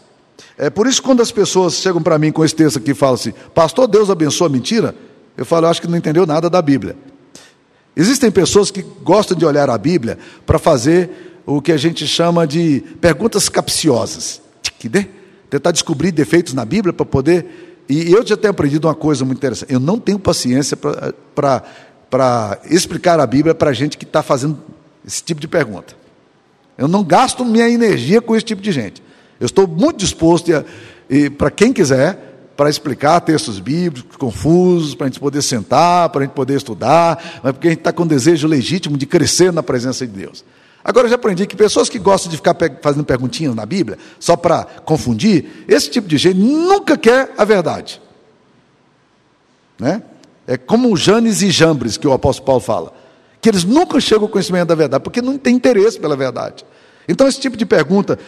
É 0.56 0.70
por 0.70 0.86
isso 0.86 1.00
que 1.00 1.06
quando 1.06 1.20
as 1.20 1.32
pessoas 1.32 1.74
chegam 1.74 2.02
para 2.02 2.18
mim 2.18 2.30
com 2.30 2.44
esse 2.44 2.54
texto 2.54 2.78
aqui 2.78 2.92
e 2.92 2.94
falam 2.94 3.14
assim, 3.14 3.32
pastor, 3.54 3.88
Deus 3.88 4.10
abençoa 4.10 4.46
a 4.46 4.50
mentira, 4.50 4.94
eu 5.36 5.44
falo, 5.44 5.66
eu 5.66 5.70
acho 5.70 5.80
que 5.80 5.88
não 5.88 5.98
entendeu 5.98 6.26
nada 6.26 6.48
da 6.48 6.62
Bíblia. 6.62 6.96
Existem 7.96 8.30
pessoas 8.30 8.70
que 8.70 8.82
gostam 9.02 9.36
de 9.36 9.44
olhar 9.44 9.70
a 9.70 9.78
Bíblia 9.78 10.18
para 10.46 10.58
fazer 10.58 11.33
o 11.46 11.60
que 11.60 11.72
a 11.72 11.76
gente 11.76 12.06
chama 12.06 12.46
de 12.46 12.80
perguntas 13.00 13.48
capciosas. 13.48 14.40
Tentar 15.48 15.70
descobrir 15.70 16.12
defeitos 16.12 16.52
na 16.54 16.64
Bíblia 16.64 16.92
para 16.92 17.06
poder. 17.06 17.84
E 17.88 18.10
eu 18.12 18.26
já 18.26 18.36
tenho 18.36 18.50
aprendido 18.50 18.86
uma 18.86 18.94
coisa 18.94 19.24
muito 19.24 19.38
interessante. 19.38 19.72
Eu 19.72 19.80
não 19.80 19.98
tenho 19.98 20.18
paciência 20.18 20.76
para 20.76 22.60
explicar 22.70 23.20
a 23.20 23.26
Bíblia 23.26 23.54
para 23.54 23.72
gente 23.72 23.96
que 23.96 24.04
está 24.04 24.22
fazendo 24.22 24.58
esse 25.06 25.22
tipo 25.22 25.40
de 25.40 25.48
pergunta. 25.48 25.94
Eu 26.76 26.88
não 26.88 27.04
gasto 27.04 27.44
minha 27.44 27.68
energia 27.68 28.20
com 28.20 28.34
esse 28.34 28.44
tipo 28.44 28.60
de 28.60 28.72
gente. 28.72 29.02
Eu 29.38 29.46
estou 29.46 29.66
muito 29.66 29.98
disposto, 29.98 30.50
para 31.38 31.50
quem 31.50 31.72
quiser, 31.72 32.52
para 32.56 32.70
explicar 32.70 33.20
textos 33.20 33.58
bíblicos 33.58 34.16
confusos, 34.16 34.94
para 34.94 35.06
a 35.06 35.10
gente 35.10 35.20
poder 35.20 35.42
sentar, 35.42 36.08
para 36.08 36.22
a 36.22 36.24
gente 36.24 36.34
poder 36.34 36.56
estudar, 36.56 37.40
mas 37.42 37.52
porque 37.52 37.68
a 37.68 37.70
gente 37.70 37.80
está 37.80 37.92
com 37.92 38.06
desejo 38.06 38.46
legítimo 38.46 38.96
de 38.96 39.06
crescer 39.06 39.52
na 39.52 39.62
presença 39.62 40.06
de 40.06 40.12
Deus. 40.12 40.44
Agora 40.84 41.06
eu 41.06 41.10
já 41.10 41.14
aprendi 41.14 41.46
que 41.46 41.56
pessoas 41.56 41.88
que 41.88 41.98
gostam 41.98 42.30
de 42.30 42.36
ficar 42.36 42.54
fazendo 42.82 43.04
perguntinhas 43.04 43.54
na 43.54 43.64
Bíblia, 43.64 43.96
só 44.20 44.36
para 44.36 44.64
confundir, 44.84 45.64
esse 45.66 45.90
tipo 45.90 46.06
de 46.06 46.18
gente 46.18 46.38
nunca 46.38 46.98
quer 46.98 47.32
a 47.38 47.44
verdade. 47.44 48.02
Né? 49.78 50.02
É 50.46 50.58
como 50.58 50.94
Janes 50.94 51.40
e 51.40 51.50
Jambres, 51.50 51.96
que 51.96 52.06
o 52.06 52.12
apóstolo 52.12 52.44
Paulo 52.44 52.60
fala, 52.60 52.92
que 53.40 53.48
eles 53.48 53.64
nunca 53.64 53.98
chegam 53.98 54.24
ao 54.24 54.28
conhecimento 54.28 54.68
da 54.68 54.74
verdade, 54.74 55.02
porque 55.02 55.22
não 55.22 55.38
tem 55.38 55.56
interesse 55.56 55.98
pela 55.98 56.14
verdade. 56.16 56.66
Então, 57.08 57.26
esse 57.26 57.40
tipo 57.40 57.56
de 57.56 57.64
pergunta, 57.64 58.18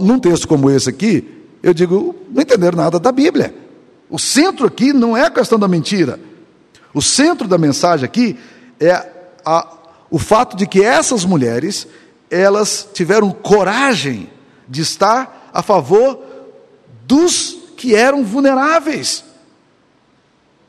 num 0.00 0.18
texto 0.18 0.48
como 0.48 0.70
esse 0.70 0.88
aqui, 0.88 1.46
eu 1.62 1.74
digo, 1.74 2.16
não 2.30 2.40
entenderam 2.40 2.78
nada 2.78 2.98
da 2.98 3.12
Bíblia. 3.12 3.54
O 4.08 4.18
centro 4.18 4.66
aqui 4.66 4.94
não 4.94 5.14
é 5.14 5.26
a 5.26 5.30
questão 5.30 5.58
da 5.58 5.68
mentira. 5.68 6.18
O 6.94 7.02
centro 7.02 7.46
da 7.46 7.58
mensagem 7.58 8.06
aqui 8.06 8.38
é 8.80 8.92
a, 9.44 9.77
o 10.10 10.18
fato 10.18 10.56
de 10.56 10.66
que 10.66 10.82
essas 10.82 11.24
mulheres, 11.24 11.86
elas 12.30 12.88
tiveram 12.92 13.30
coragem 13.30 14.28
de 14.68 14.82
estar 14.82 15.50
a 15.52 15.62
favor 15.62 16.18
dos 17.06 17.56
que 17.76 17.94
eram 17.94 18.24
vulneráveis. 18.24 19.24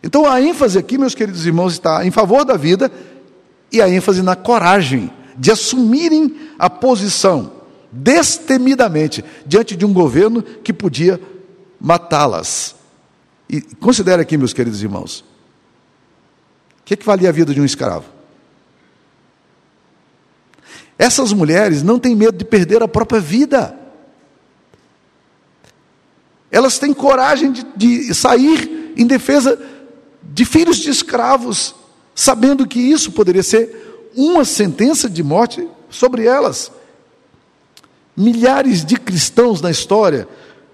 Então 0.01 0.25
a 0.25 0.41
ênfase 0.41 0.77
aqui, 0.77 0.97
meus 0.97 1.15
queridos 1.15 1.45
irmãos, 1.45 1.73
está 1.73 2.05
em 2.05 2.11
favor 2.11 2.45
da 2.45 2.55
vida 2.55 2.91
e 3.71 3.81
a 3.81 3.89
ênfase 3.89 4.21
na 4.21 4.35
coragem 4.35 5.11
de 5.37 5.51
assumirem 5.51 6.35
a 6.57 6.69
posição 6.69 7.51
destemidamente 7.91 9.23
diante 9.45 9.75
de 9.75 9.85
um 9.85 9.93
governo 9.93 10.41
que 10.41 10.71
podia 10.71 11.19
matá-las. 11.79 12.75
E 13.49 13.61
considere 13.61 14.21
aqui, 14.21 14.37
meus 14.37 14.53
queridos 14.53 14.83
irmãos, 14.83 15.21
o 16.81 16.83
que, 16.85 16.93
é 16.93 16.97
que 16.97 17.05
valia 17.05 17.29
a 17.29 17.31
vida 17.31 17.53
de 17.53 17.59
um 17.59 17.65
escravo? 17.65 18.05
Essas 20.99 21.31
mulheres 21.31 21.81
não 21.81 21.97
têm 21.97 22.13
medo 22.13 22.37
de 22.37 22.43
perder 22.43 22.83
a 22.83 22.87
própria 22.87 23.21
vida. 23.21 23.73
Elas 26.51 26.77
têm 26.77 26.93
coragem 26.93 27.53
de, 27.53 27.63
de 27.77 28.13
sair 28.13 28.93
em 28.97 29.07
defesa 29.07 29.57
de 30.21 30.43
filhos 30.43 30.77
de 30.77 30.89
escravos, 30.89 31.73
sabendo 32.13 32.67
que 32.67 32.79
isso 32.79 33.13
poderia 33.13 33.41
ser 33.41 34.09
uma 34.13 34.43
sentença 34.43 35.09
de 35.09 35.23
morte 35.23 35.65
sobre 35.89 36.25
elas. 36.25 36.69
Milhares 38.17 38.83
de 38.83 38.97
cristãos 38.97 39.61
na 39.61 39.71
história 39.71 40.27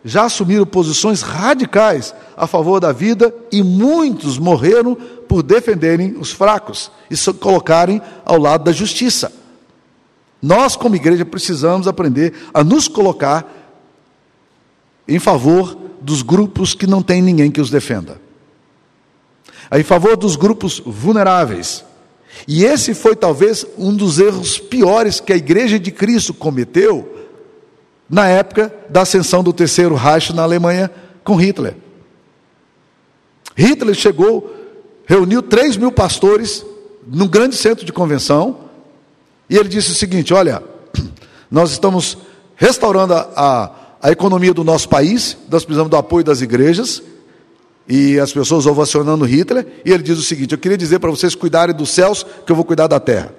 já 0.03 0.25
assumiram 0.25 0.65
posições 0.65 1.21
radicais 1.21 2.15
a 2.35 2.47
favor 2.47 2.79
da 2.79 2.91
vida 2.91 3.33
e 3.51 3.61
muitos 3.61 4.39
morreram 4.39 4.95
por 5.27 5.43
defenderem 5.43 6.15
os 6.17 6.31
fracos 6.31 6.91
e 7.11 7.15
se 7.15 7.31
colocarem 7.33 8.01
ao 8.25 8.39
lado 8.39 8.63
da 8.63 8.71
justiça. 8.71 9.44
Nós, 10.45 10.75
como 10.75 10.95
igreja, 10.95 11.25
precisamos 11.25 11.87
aprender 11.87 12.31
a 12.53 12.63
nos 12.63 12.87
colocar 12.87 13.51
em 15.07 15.17
favor 15.17 15.75
dos 15.99 16.21
grupos 16.21 16.75
que 16.75 16.85
não 16.85 17.01
tem 17.01 17.19
ninguém 17.19 17.49
que 17.49 17.59
os 17.59 17.71
defenda, 17.71 18.21
em 19.71 19.81
favor 19.81 20.15
dos 20.15 20.35
grupos 20.35 20.79
vulneráveis. 20.85 21.83
E 22.47 22.63
esse 22.63 22.93
foi 22.93 23.15
talvez 23.15 23.65
um 23.75 23.91
dos 23.95 24.19
erros 24.19 24.59
piores 24.59 25.19
que 25.19 25.33
a 25.33 25.35
igreja 25.35 25.79
de 25.79 25.89
Cristo 25.89 26.31
cometeu 26.31 27.25
na 28.07 28.27
época 28.27 28.71
da 28.87 29.01
ascensão 29.01 29.43
do 29.43 29.51
terceiro 29.51 29.95
Reich 29.95 30.31
na 30.31 30.43
Alemanha 30.43 30.91
com 31.23 31.33
Hitler. 31.35 31.75
Hitler 33.57 33.95
chegou, 33.95 34.53
reuniu 35.07 35.41
3 35.41 35.75
mil 35.75 35.91
pastores 35.91 36.63
num 37.07 37.27
grande 37.27 37.55
centro 37.55 37.83
de 37.83 37.91
convenção, 37.91 38.64
e 39.49 39.57
ele 39.57 39.69
disse 39.69 39.91
o 39.91 39.95
seguinte: 39.95 40.33
Olha, 40.33 40.61
nós 41.49 41.71
estamos 41.71 42.17
restaurando 42.55 43.13
a, 43.13 43.29
a, 43.35 43.71
a 44.01 44.11
economia 44.11 44.53
do 44.53 44.63
nosso 44.63 44.89
país, 44.89 45.37
nós 45.49 45.63
precisamos 45.63 45.89
do 45.89 45.97
apoio 45.97 46.23
das 46.23 46.41
igrejas, 46.41 47.01
e 47.87 48.19
as 48.19 48.33
pessoas 48.33 48.65
ovacionando 48.65 49.25
Hitler, 49.25 49.65
e 49.85 49.91
ele 49.91 50.03
diz 50.03 50.17
o 50.17 50.23
seguinte: 50.23 50.53
Eu 50.53 50.57
queria 50.57 50.77
dizer 50.77 50.99
para 50.99 51.11
vocês 51.11 51.35
cuidarem 51.35 51.75
dos 51.75 51.89
céus, 51.89 52.25
que 52.45 52.51
eu 52.51 52.55
vou 52.55 52.65
cuidar 52.65 52.87
da 52.87 52.99
terra. 52.99 53.33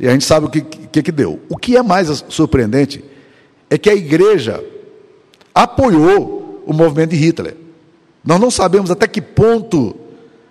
E 0.00 0.06
a 0.06 0.12
gente 0.12 0.24
sabe 0.24 0.46
o 0.46 0.48
que, 0.48 0.60
que, 0.60 1.02
que 1.02 1.12
deu. 1.12 1.40
O 1.48 1.56
que 1.56 1.76
é 1.76 1.82
mais 1.82 2.24
surpreendente 2.28 3.04
é 3.68 3.76
que 3.76 3.90
a 3.90 3.94
igreja 3.94 4.64
apoiou 5.52 6.62
o 6.64 6.72
movimento 6.72 7.10
de 7.10 7.16
Hitler. 7.16 7.56
Nós 8.24 8.40
não 8.40 8.50
sabemos 8.50 8.90
até 8.90 9.08
que 9.08 9.20
ponto 9.20 9.96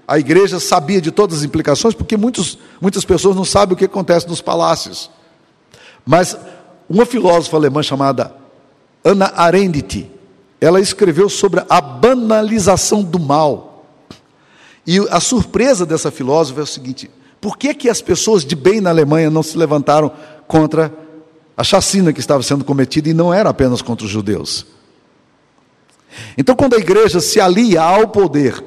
a 0.07 0.17
igreja 0.17 0.57
sabia 0.59 1.01
de 1.01 1.11
todas 1.11 1.39
as 1.39 1.43
implicações, 1.43 1.93
porque 1.93 2.15
muitos, 2.15 2.57
muitas 2.79 3.03
pessoas 3.03 3.35
não 3.35 3.43
sabem 3.43 3.73
o 3.73 3.77
que 3.77 3.85
acontece 3.85 4.25
nos 4.27 4.39
palácios. 4.39 5.11
Mas 6.05 6.37
uma 6.89 7.05
filósofa 7.05 7.57
alemã 7.57 7.83
chamada 7.83 8.33
Anna 9.03 9.33
Arendt, 9.35 10.09
ela 10.61 10.79
escreveu 10.79 11.27
sobre 11.27 11.61
a 11.69 11.81
banalização 11.81 13.03
do 13.03 13.19
mal. 13.19 13.85
E 14.85 14.97
a 15.09 15.19
surpresa 15.19 15.85
dessa 15.85 16.09
filósofa 16.09 16.61
é 16.61 16.63
o 16.63 16.67
seguinte: 16.67 17.11
por 17.41 17.57
que, 17.57 17.73
que 17.73 17.89
as 17.89 18.01
pessoas 18.01 18.45
de 18.45 18.55
bem 18.55 18.79
na 18.79 18.89
Alemanha 18.89 19.29
não 19.29 19.43
se 19.43 19.57
levantaram 19.57 20.09
contra 20.47 20.93
a 21.57 21.63
chacina 21.65 22.13
que 22.13 22.21
estava 22.21 22.41
sendo 22.41 22.63
cometida 22.63 23.09
e 23.09 23.13
não 23.13 23.33
era 23.33 23.49
apenas 23.49 23.81
contra 23.81 24.05
os 24.05 24.11
judeus? 24.11 24.65
Então, 26.37 26.55
quando 26.55 26.75
a 26.75 26.79
igreja 26.79 27.19
se 27.19 27.41
alia 27.41 27.81
ao 27.81 28.07
poder 28.07 28.63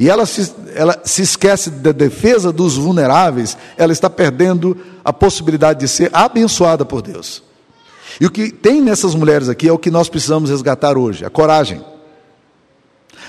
e 0.00 0.08
ela 0.08 0.24
se, 0.24 0.50
ela 0.74 0.98
se 1.04 1.20
esquece 1.20 1.68
da 1.68 1.92
defesa 1.92 2.50
dos 2.50 2.74
vulneráveis, 2.74 3.54
ela 3.76 3.92
está 3.92 4.08
perdendo 4.08 4.74
a 5.04 5.12
possibilidade 5.12 5.80
de 5.80 5.88
ser 5.88 6.08
abençoada 6.10 6.86
por 6.86 7.02
Deus. 7.02 7.42
E 8.18 8.24
o 8.24 8.30
que 8.30 8.50
tem 8.50 8.80
nessas 8.80 9.14
mulheres 9.14 9.50
aqui 9.50 9.68
é 9.68 9.72
o 9.72 9.78
que 9.78 9.90
nós 9.90 10.08
precisamos 10.08 10.48
resgatar 10.48 10.96
hoje: 10.96 11.22
a 11.22 11.28
coragem. 11.28 11.84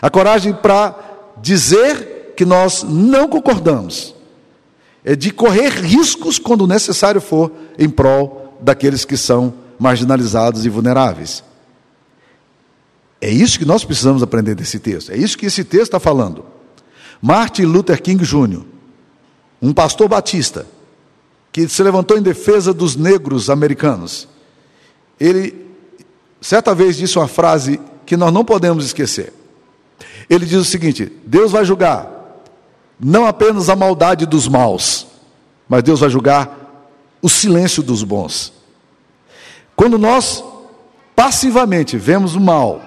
A 0.01 0.09
coragem 0.09 0.53
para 0.53 0.95
dizer 1.41 2.33
que 2.37 2.45
nós 2.45 2.83
não 2.83 3.27
concordamos, 3.27 4.15
é 5.03 5.13
de 5.13 5.29
correr 5.29 5.71
riscos 5.71 6.39
quando 6.39 6.65
necessário 6.65 7.19
for 7.19 7.51
em 7.77 7.89
prol 7.89 8.57
daqueles 8.61 9.03
que 9.03 9.17
são 9.17 9.53
marginalizados 9.77 10.65
e 10.65 10.69
vulneráveis. 10.69 11.43
É 13.19 13.29
isso 13.29 13.59
que 13.59 13.65
nós 13.65 13.83
precisamos 13.83 14.23
aprender 14.23 14.55
desse 14.55 14.79
texto. 14.79 15.11
É 15.11 15.17
isso 15.17 15.37
que 15.37 15.47
esse 15.47 15.65
texto 15.65 15.83
está 15.83 15.99
falando. 15.99 16.50
Martin 17.21 17.63
Luther 17.63 18.01
King 18.01 18.23
Jr., 18.23 18.63
um 19.61 19.73
pastor 19.73 20.07
batista, 20.07 20.65
que 21.51 21.67
se 21.67 21.83
levantou 21.83 22.17
em 22.17 22.21
defesa 22.21 22.73
dos 22.73 22.95
negros 22.95 23.49
americanos, 23.49 24.27
ele 25.19 25.67
certa 26.39 26.73
vez 26.73 26.97
disse 26.97 27.19
uma 27.19 27.27
frase 27.27 27.79
que 28.05 28.17
nós 28.17 28.33
não 28.33 28.43
podemos 28.43 28.85
esquecer. 28.85 29.31
Ele 30.29 30.46
diz 30.46 30.57
o 30.57 30.65
seguinte: 30.65 31.11
Deus 31.25 31.51
vai 31.51 31.63
julgar 31.63 32.09
não 33.03 33.25
apenas 33.25 33.67
a 33.67 33.75
maldade 33.75 34.25
dos 34.25 34.48
maus, 34.48 35.07
mas 35.67 35.81
Deus 35.83 36.00
vai 36.00 36.09
julgar 36.09 36.85
o 37.22 37.27
silêncio 37.27 37.81
dos 37.81 38.03
bons. 38.03 38.53
Quando 39.75 39.98
nós 39.98 40.43
passivamente 41.15 41.98
vemos 41.98 42.35
o 42.35 42.39
mal 42.39 42.81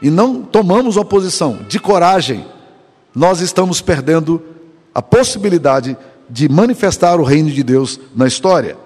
e 0.00 0.10
não 0.10 0.42
tomamos 0.42 0.96
uma 0.96 1.04
posição 1.04 1.58
de 1.68 1.78
coragem, 1.78 2.46
nós 3.14 3.40
estamos 3.40 3.80
perdendo 3.80 4.42
a 4.94 5.02
possibilidade 5.02 5.96
de 6.28 6.48
manifestar 6.48 7.20
o 7.20 7.24
reino 7.24 7.50
de 7.50 7.62
Deus 7.62 8.00
na 8.14 8.26
história. 8.26 8.76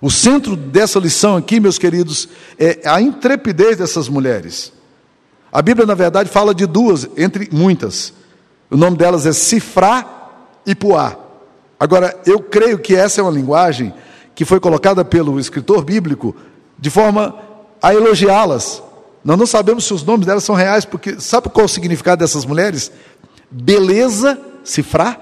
O 0.00 0.10
centro 0.10 0.54
dessa 0.56 0.98
lição 0.98 1.36
aqui, 1.36 1.58
meus 1.58 1.78
queridos, 1.78 2.28
é 2.58 2.80
a 2.84 3.00
intrepidez 3.00 3.76
dessas 3.76 4.08
mulheres. 4.08 4.72
A 5.52 5.60
Bíblia, 5.60 5.86
na 5.86 5.94
verdade, 5.94 6.28
fala 6.28 6.54
de 6.54 6.66
duas, 6.66 7.08
entre 7.16 7.48
muitas. 7.52 8.12
O 8.70 8.76
nome 8.76 8.96
delas 8.96 9.26
é 9.26 9.32
Cifrá 9.32 10.06
e 10.64 10.74
Puá. 10.74 11.16
Agora, 11.80 12.16
eu 12.26 12.40
creio 12.40 12.78
que 12.78 12.94
essa 12.94 13.20
é 13.20 13.24
uma 13.24 13.32
linguagem 13.32 13.92
que 14.34 14.44
foi 14.44 14.60
colocada 14.60 15.04
pelo 15.04 15.40
escritor 15.40 15.84
bíblico 15.84 16.34
de 16.78 16.90
forma 16.90 17.34
a 17.82 17.92
elogiá-las. 17.92 18.82
Nós 19.24 19.38
não 19.38 19.46
sabemos 19.46 19.84
se 19.84 19.94
os 19.94 20.04
nomes 20.04 20.26
delas 20.26 20.44
são 20.44 20.54
reais, 20.54 20.84
porque 20.84 21.20
sabe 21.20 21.48
qual 21.48 21.66
o 21.66 21.68
significado 21.68 22.20
dessas 22.20 22.44
mulheres? 22.44 22.92
Beleza, 23.50 24.40
Cifrá, 24.64 25.20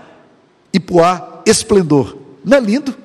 e 0.72 0.80
Puá, 0.80 1.42
esplendor. 1.46 2.18
Não 2.44 2.56
é 2.58 2.60
lindo? 2.60 2.96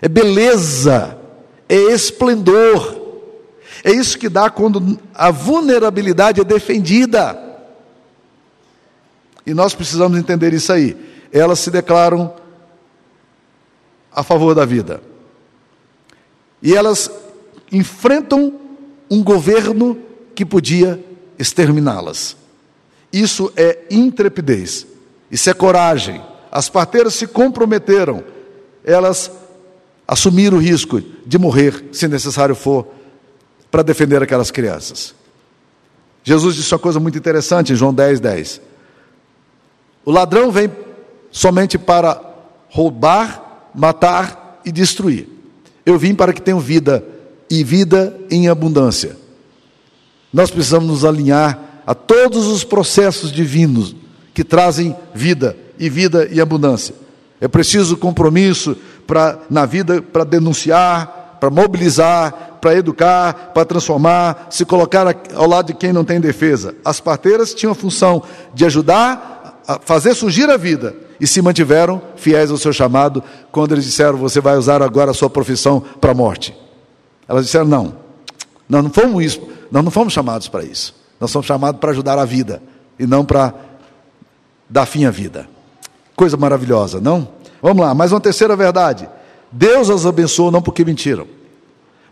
É 0.00 0.08
beleza, 0.08 1.18
é 1.68 1.74
esplendor. 1.74 3.04
É 3.82 3.90
isso 3.90 4.18
que 4.18 4.28
dá 4.28 4.50
quando 4.50 4.98
a 5.14 5.30
vulnerabilidade 5.30 6.40
é 6.40 6.44
defendida. 6.44 7.38
E 9.46 9.54
nós 9.54 9.74
precisamos 9.74 10.18
entender 10.18 10.52
isso 10.52 10.72
aí. 10.72 10.96
Elas 11.32 11.60
se 11.60 11.70
declaram 11.70 12.34
a 14.12 14.22
favor 14.22 14.54
da 14.54 14.64
vida. 14.64 15.00
E 16.62 16.74
elas 16.74 17.10
enfrentam 17.70 18.60
um 19.10 19.22
governo 19.22 19.98
que 20.34 20.44
podia 20.44 21.02
exterminá-las. 21.38 22.36
Isso 23.16 23.50
é 23.56 23.78
intrepidez, 23.90 24.86
isso 25.30 25.48
é 25.48 25.54
coragem. 25.54 26.22
As 26.52 26.68
parteiras 26.68 27.14
se 27.14 27.26
comprometeram, 27.26 28.22
elas 28.84 29.30
assumiram 30.06 30.58
o 30.58 30.60
risco 30.60 31.00
de 31.00 31.38
morrer, 31.38 31.86
se 31.92 32.06
necessário 32.08 32.54
for, 32.54 32.86
para 33.70 33.80
defender 33.80 34.22
aquelas 34.22 34.50
crianças. 34.50 35.14
Jesus 36.22 36.56
disse 36.56 36.74
uma 36.74 36.78
coisa 36.78 37.00
muito 37.00 37.16
interessante 37.16 37.72
em 37.72 37.74
João 37.74 37.94
10, 37.94 38.20
10. 38.20 38.60
O 40.04 40.10
ladrão 40.10 40.50
vem 40.50 40.70
somente 41.30 41.78
para 41.78 42.20
roubar, 42.68 43.70
matar 43.74 44.60
e 44.62 44.70
destruir. 44.70 45.26
Eu 45.86 45.98
vim 45.98 46.14
para 46.14 46.34
que 46.34 46.42
tenham 46.42 46.60
vida 46.60 47.02
e 47.48 47.64
vida 47.64 48.14
em 48.30 48.50
abundância. 48.50 49.16
Nós 50.30 50.50
precisamos 50.50 50.86
nos 50.86 51.02
alinhar 51.02 51.75
a 51.86 51.94
todos 51.94 52.48
os 52.48 52.64
processos 52.64 53.30
divinos 53.30 53.94
que 54.34 54.42
trazem 54.42 54.96
vida 55.14 55.56
e 55.78 55.88
vida 55.88 56.28
e 56.30 56.40
abundância. 56.40 56.94
É 57.40 57.46
preciso 57.46 57.96
compromisso 57.96 58.76
para 59.06 59.38
na 59.48 59.64
vida 59.64 60.02
para 60.02 60.24
denunciar, 60.24 61.38
para 61.38 61.50
mobilizar, 61.50 62.58
para 62.60 62.74
educar, 62.74 63.52
para 63.54 63.64
transformar, 63.64 64.48
se 64.50 64.64
colocar 64.64 65.06
ao 65.34 65.46
lado 65.46 65.68
de 65.68 65.74
quem 65.74 65.92
não 65.92 66.04
tem 66.04 66.20
defesa. 66.20 66.74
As 66.84 66.98
parteiras 66.98 67.54
tinham 67.54 67.72
a 67.72 67.74
função 67.76 68.22
de 68.52 68.64
ajudar 68.64 69.62
a 69.68 69.78
fazer 69.78 70.14
surgir 70.14 70.48
a 70.50 70.56
vida 70.56 70.94
e 71.20 71.26
se 71.26 71.40
mantiveram 71.40 72.02
fiéis 72.16 72.50
ao 72.50 72.56
seu 72.56 72.72
chamado 72.72 73.22
quando 73.52 73.72
eles 73.72 73.84
disseram: 73.84 74.18
Você 74.18 74.40
vai 74.40 74.56
usar 74.56 74.82
agora 74.82 75.12
a 75.12 75.14
sua 75.14 75.30
profissão 75.30 75.80
para 76.00 76.10
a 76.10 76.14
morte. 76.14 76.56
Elas 77.28 77.44
disseram: 77.44 77.66
Não, 77.66 77.96
nós 78.68 78.82
não 78.82 78.90
fomos 78.90 79.24
isso, 79.24 79.40
nós 79.70 79.84
não 79.84 79.90
fomos 79.90 80.12
chamados 80.12 80.48
para 80.48 80.64
isso. 80.64 80.94
Nós 81.20 81.30
somos 81.30 81.46
chamados 81.46 81.80
para 81.80 81.90
ajudar 81.90 82.18
a 82.18 82.24
vida 82.24 82.62
e 82.98 83.06
não 83.06 83.24
para 83.24 83.54
dar 84.68 84.86
fim 84.86 85.04
à 85.04 85.10
vida. 85.10 85.48
Coisa 86.14 86.36
maravilhosa, 86.36 87.00
não? 87.00 87.28
Vamos 87.60 87.84
lá, 87.84 87.94
mais 87.94 88.12
uma 88.12 88.20
terceira 88.20 88.54
verdade. 88.56 89.08
Deus 89.50 89.90
as 89.90 90.04
abençoou 90.04 90.50
não 90.50 90.60
porque 90.60 90.84
mentiram, 90.84 91.26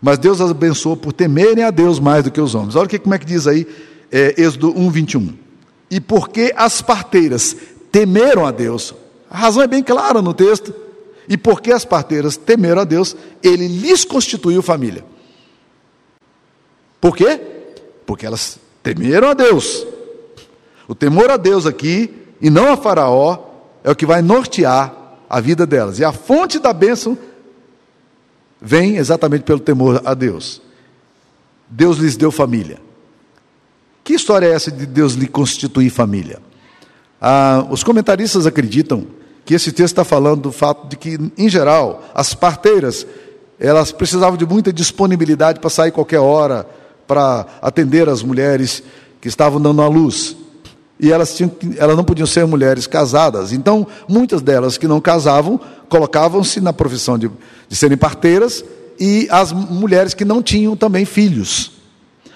mas 0.01 0.17
Deus 0.17 0.41
as 0.41 0.51
abençoou 0.51 0.95
por 0.95 1.13
temerem 1.13 1.63
a 1.63 1.71
Deus 1.71 1.99
mais 1.99 2.23
do 2.23 2.31
que 2.31 2.41
os 2.41 2.55
homens. 2.55 2.75
Olha 2.75 2.87
que, 2.87 2.97
como 2.97 3.13
é 3.13 3.19
que 3.19 3.25
diz 3.25 3.45
aí, 3.45 3.67
é, 4.11 4.41
Êxodo 4.41 4.73
1, 4.75 4.89
21 4.89 5.45
e 5.89 5.99
porque 6.01 6.53
as 6.55 6.81
parteiras 6.81 7.55
temeram 7.91 8.45
a 8.45 8.51
Deus. 8.51 8.93
A 9.29 9.37
razão 9.37 9.63
é 9.63 9.67
bem 9.67 9.83
clara 9.83 10.21
no 10.21 10.33
texto. 10.33 10.73
E 11.27 11.37
porque 11.37 11.71
as 11.71 11.83
parteiras 11.83 12.37
temeram 12.37 12.81
a 12.81 12.85
Deus, 12.85 13.15
ele 13.41 13.67
lhes 13.67 14.05
constituiu 14.05 14.61
família. 14.61 15.03
Por 17.01 17.15
quê? 17.17 17.41
Porque 18.05 18.25
elas 18.25 18.59
temeram 18.85 19.29
a 19.29 19.33
Deus. 19.33 19.83
O 20.87 20.93
temor 20.93 21.31
a 21.31 21.37
Deus 21.37 21.65
aqui, 21.65 22.13
e 22.39 22.51
não 22.51 22.71
a 22.71 22.77
Faraó, 22.77 23.39
é 23.83 23.89
o 23.89 23.95
que 23.95 24.05
vai 24.05 24.21
nortear 24.21 24.93
a 25.27 25.41
vida 25.41 25.65
delas. 25.65 25.97
E 25.97 26.05
a 26.05 26.11
fonte 26.11 26.59
da 26.59 26.71
bênção 26.71 27.17
vem 28.61 28.97
exatamente 28.97 29.43
pelo 29.43 29.59
temor 29.59 30.03
a 30.05 30.13
Deus. 30.13 30.61
Deus 31.67 31.97
lhes 31.97 32.15
deu 32.15 32.31
família. 32.31 32.77
Que 34.03 34.13
história 34.13 34.45
é 34.45 34.51
essa 34.51 34.71
de 34.71 34.85
Deus 34.85 35.13
lhe 35.13 35.27
constituir 35.27 35.89
família? 35.89 36.39
Ah, 37.19 37.65
os 37.71 37.83
comentaristas 37.83 38.45
acreditam 38.45 39.07
que 39.43 39.55
esse 39.55 39.71
texto 39.71 39.93
está 39.93 40.03
falando 40.03 40.43
do 40.43 40.51
fato 40.51 40.87
de 40.87 40.95
que, 40.95 41.17
em 41.35 41.49
geral, 41.49 42.03
as 42.13 42.35
parteiras 42.35 43.07
elas 43.59 43.91
precisavam 43.91 44.37
de 44.37 44.45
muita 44.45 44.71
disponibilidade 44.71 45.59
para 45.59 45.69
sair 45.69 45.91
qualquer 45.91 46.19
hora, 46.19 46.67
para 47.07 47.45
atender 47.61 48.09
as 48.09 48.23
mulheres 48.23 48.83
que 49.21 49.27
estavam 49.27 49.61
dando 49.61 49.81
à 49.81 49.87
luz. 49.87 50.35
E 50.99 51.11
elas, 51.11 51.35
tinham, 51.35 51.51
elas 51.77 51.95
não 51.95 52.03
podiam 52.03 52.25
ser 52.25 52.45
mulheres 52.45 52.87
casadas. 52.87 53.51
Então, 53.51 53.85
muitas 54.07 54.41
delas 54.41 54.77
que 54.77 54.87
não 54.87 55.01
casavam, 55.01 55.59
colocavam-se 55.89 56.61
na 56.61 56.71
profissão 56.71 57.17
de, 57.17 57.29
de 57.67 57.75
serem 57.75 57.97
parteiras, 57.97 58.63
e 58.99 59.27
as 59.29 59.51
mulheres 59.51 60.13
que 60.13 60.23
não 60.23 60.41
tinham 60.41 60.75
também 60.75 61.03
filhos. 61.03 61.71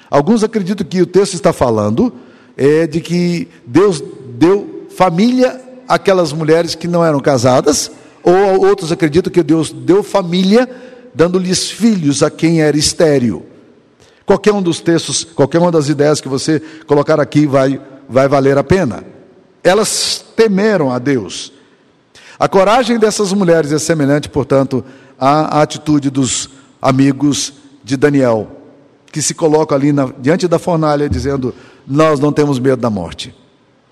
Alguns 0.10 0.44
acreditam 0.44 0.86
que 0.86 1.02
o 1.02 1.06
texto 1.06 1.36
está 1.36 1.54
falando 1.54 2.12
é, 2.58 2.86
de 2.86 3.00
que 3.00 3.48
Deus 3.66 4.04
deu 4.38 4.88
família 4.96 5.62
àquelas 5.88 6.34
mulheres 6.34 6.76
que 6.76 6.88
não 6.88 7.06
eram 7.06 7.20
casadas, 7.20 7.90
ou 8.22 8.66
outros 8.66 8.92
acreditam 8.92 9.32
que 9.32 9.42
Deus 9.42 9.72
deu 9.72 10.04
família 10.04 10.70
dando-lhes 11.14 11.72
filhos 11.72 12.22
a 12.22 12.30
quem 12.30 12.62
era 12.62 12.78
estéril. 12.78 13.46
Qualquer 14.30 14.54
um 14.54 14.62
dos 14.62 14.80
textos, 14.80 15.24
qualquer 15.24 15.58
uma 15.58 15.72
das 15.72 15.90
ideias 15.90 16.22
que 16.22 16.28
você 16.28 16.62
colocar 16.86 17.20
aqui 17.20 17.48
vai, 17.48 17.82
vai 18.08 18.28
valer 18.28 18.60
a 18.60 18.64
pena. 18.64 19.04
Elas 19.64 20.24
temeram 20.36 20.92
a 20.92 21.00
Deus. 21.00 21.52
A 22.38 22.48
coragem 22.48 23.00
dessas 23.00 23.34
mulheres 23.34 23.72
é 23.72 23.80
semelhante, 23.80 24.30
portanto, 24.30 24.86
à, 25.20 25.64
atitude 25.64 26.12
dos 26.12 26.48
amigos 26.80 27.54
de 27.84 27.98
Daniel, 27.98 28.48
que 29.12 29.20
se 29.20 29.34
colocam 29.34 29.76
ali 29.76 29.92
na, 29.92 30.14
diante 30.20 30.48
da 30.48 30.60
fornalha 30.60 31.10
dizendo: 31.10 31.52
Nós 31.88 32.20
não 32.20 32.32
temos 32.32 32.60
medo 32.60 32.80
da 32.80 32.90
morte, 32.92 33.34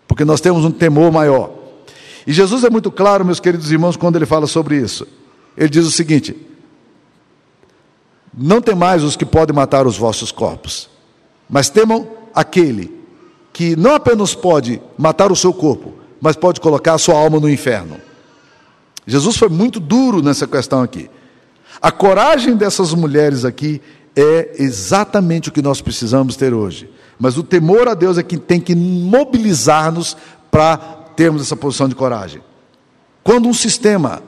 porque 0.08 0.23
nós 0.23 0.39
temos 0.39 0.63
um 0.63 0.71
temor 0.71 1.12
maior. 1.12 1.50
E 2.28 2.32
Jesus 2.32 2.63
é 2.63 2.69
muito 2.69 2.91
claro, 2.91 3.26
meus 3.26 3.39
queridos 3.39 3.71
irmãos, 3.71 3.97
quando 3.97 4.17
ele 4.17 4.28
fala 4.28 4.45
sobre 4.45 4.78
isso. 4.78 5.08
Ele 5.58 5.69
diz 5.69 5.84
o 5.88 5.91
seguinte: 5.91 6.38
não 8.38 8.62
temais 8.62 9.04
os 9.04 9.15
que 9.15 9.26
podem 9.26 9.56
matar 9.56 9.88
os 9.88 9.97
vossos 9.97 10.32
corpos, 10.32 10.88
mas 11.50 11.69
temam 11.69 12.08
aquele 12.36 12.95
que 13.52 13.76
não 13.76 13.95
apenas 13.95 14.36
pode 14.36 14.80
matar 14.95 15.32
o 15.32 15.36
seu 15.36 15.52
corpo, 15.52 15.93
mas 16.21 16.36
pode 16.36 16.62
colocar 16.62 16.93
a 16.93 16.97
sua 17.00 17.15
alma 17.15 17.39
no 17.39 17.50
inferno. 17.50 18.00
Jesus 19.08 19.38
foi 19.38 19.50
muito 19.50 19.80
duro 19.80 20.21
nessa 20.21 20.45
questão 20.45 20.84
aqui. 20.84 21.10
A 21.82 21.91
coragem 21.91 22.56
dessas 22.56 22.93
mulheres 22.93 23.43
aqui 23.43 23.82
é 24.15 24.56
exatamente 24.60 25.50
o 25.50 25.52
que 25.52 25.62
nós 25.62 25.82
precisamos 25.82 26.36
ter 26.36 26.54
hoje. 26.54 26.89
Mas 27.17 27.38
o 27.38 27.43
temor 27.43 27.88
a 27.88 27.95
Deus 27.95 28.17
é 28.17 28.23
que 28.23 28.38
tem 28.38 28.60
que 28.60 28.76
mobilizar-nos 28.76 30.15
para 30.52 30.78
termos 31.15 31.41
essa 31.41 31.56
posição 31.56 31.89
de 31.89 31.95
coragem. 31.95 32.41
Quando 33.23 33.47
um 33.47 33.54
sistema 33.54 34.21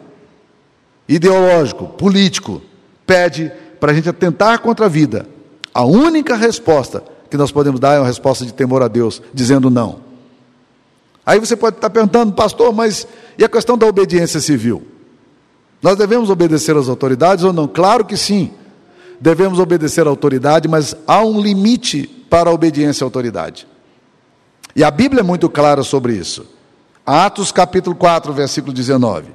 ideológico, 1.07 1.87
político, 1.87 2.61
pede 3.05 3.51
para 3.79 3.91
a 3.91 3.95
gente 3.95 4.09
atentar 4.09 4.59
contra 4.59 4.85
a 4.85 4.89
vida, 4.89 5.27
a 5.73 5.85
única 5.85 6.35
resposta 6.35 7.03
que 7.29 7.37
nós 7.37 7.51
podemos 7.51 7.79
dar 7.79 7.95
é 7.95 7.99
uma 7.99 8.07
resposta 8.07 8.45
de 8.45 8.53
temor 8.53 8.81
a 8.81 8.87
Deus, 8.87 9.21
dizendo 9.33 9.69
não. 9.69 9.99
Aí 11.25 11.39
você 11.39 11.55
pode 11.55 11.75
estar 11.75 11.89
perguntando, 11.89 12.33
pastor, 12.33 12.73
mas 12.73 13.07
e 13.37 13.43
a 13.43 13.49
questão 13.49 13.77
da 13.77 13.85
obediência 13.85 14.39
civil? 14.39 14.85
Nós 15.81 15.95
devemos 15.95 16.29
obedecer 16.29 16.75
às 16.75 16.89
autoridades 16.89 17.43
ou 17.43 17.53
não? 17.53 17.67
Claro 17.67 18.03
que 18.03 18.17
sim. 18.17 18.51
Devemos 19.21 19.59
obedecer 19.59 20.07
à 20.07 20.09
autoridade, 20.09 20.67
mas 20.67 20.95
há 21.05 21.23
um 21.23 21.39
limite 21.39 22.07
para 22.29 22.49
a 22.49 22.53
obediência 22.53 23.03
à 23.03 23.05
autoridade. 23.05 23.67
E 24.75 24.83
a 24.83 24.89
Bíblia 24.89 25.21
é 25.21 25.23
muito 25.23 25.49
clara 25.49 25.83
sobre 25.83 26.13
isso. 26.13 26.45
Atos 27.05 27.51
capítulo 27.51 27.95
4, 27.95 28.33
versículo 28.33 28.73
19. 28.73 29.27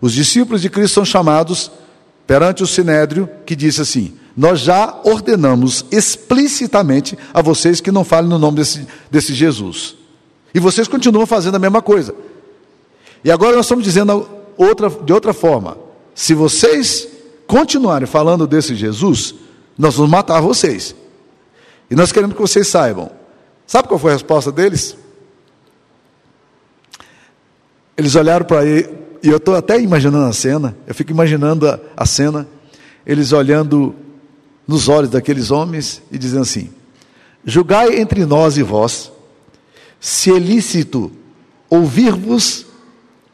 Os 0.00 0.12
discípulos 0.12 0.62
de 0.62 0.70
Cristo 0.70 0.94
são 0.94 1.04
chamados 1.04 1.70
perante 2.28 2.62
o 2.62 2.66
sinédrio 2.66 3.26
que 3.46 3.56
disse 3.56 3.80
assim: 3.80 4.14
Nós 4.36 4.60
já 4.60 5.00
ordenamos 5.02 5.86
explicitamente 5.90 7.18
a 7.32 7.40
vocês 7.40 7.80
que 7.80 7.90
não 7.90 8.04
falem 8.04 8.28
no 8.28 8.38
nome 8.38 8.58
desse, 8.58 8.86
desse 9.10 9.32
Jesus. 9.32 9.96
E 10.54 10.60
vocês 10.60 10.86
continuam 10.86 11.26
fazendo 11.26 11.54
a 11.54 11.58
mesma 11.58 11.80
coisa. 11.80 12.14
E 13.24 13.30
agora 13.30 13.56
nós 13.56 13.64
estamos 13.64 13.82
dizendo 13.82 14.28
outra, 14.58 14.90
de 14.90 15.10
outra 15.10 15.32
forma: 15.32 15.78
se 16.14 16.34
vocês 16.34 17.08
continuarem 17.46 18.06
falando 18.06 18.46
desse 18.46 18.74
Jesus, 18.74 19.34
nós 19.78 19.94
vamos 19.94 20.10
matar 20.10 20.42
vocês. 20.42 20.94
E 21.90 21.96
nós 21.96 22.12
queremos 22.12 22.36
que 22.36 22.42
vocês 22.42 22.68
saibam. 22.68 23.10
Sabe 23.66 23.88
qual 23.88 23.98
foi 23.98 24.10
a 24.10 24.14
resposta 24.14 24.52
deles? 24.52 24.94
Eles 27.96 28.14
olharam 28.14 28.44
para 28.44 28.66
ele, 28.66 28.97
e 29.22 29.28
eu 29.28 29.36
estou 29.38 29.54
até 29.56 29.80
imaginando 29.80 30.26
a 30.26 30.32
cena, 30.32 30.76
eu 30.86 30.94
fico 30.94 31.10
imaginando 31.10 31.68
a, 31.68 31.78
a 31.96 32.06
cena, 32.06 32.46
eles 33.06 33.32
olhando 33.32 33.94
nos 34.66 34.88
olhos 34.88 35.10
daqueles 35.10 35.50
homens 35.50 36.02
e 36.12 36.18
dizendo 36.18 36.42
assim: 36.42 36.70
Julgai 37.44 37.98
entre 37.98 38.24
nós 38.26 38.56
e 38.56 38.62
vós, 38.62 39.10
se 39.98 40.30
é 40.30 40.38
lícito 40.38 41.10
ouvir-vos 41.70 42.66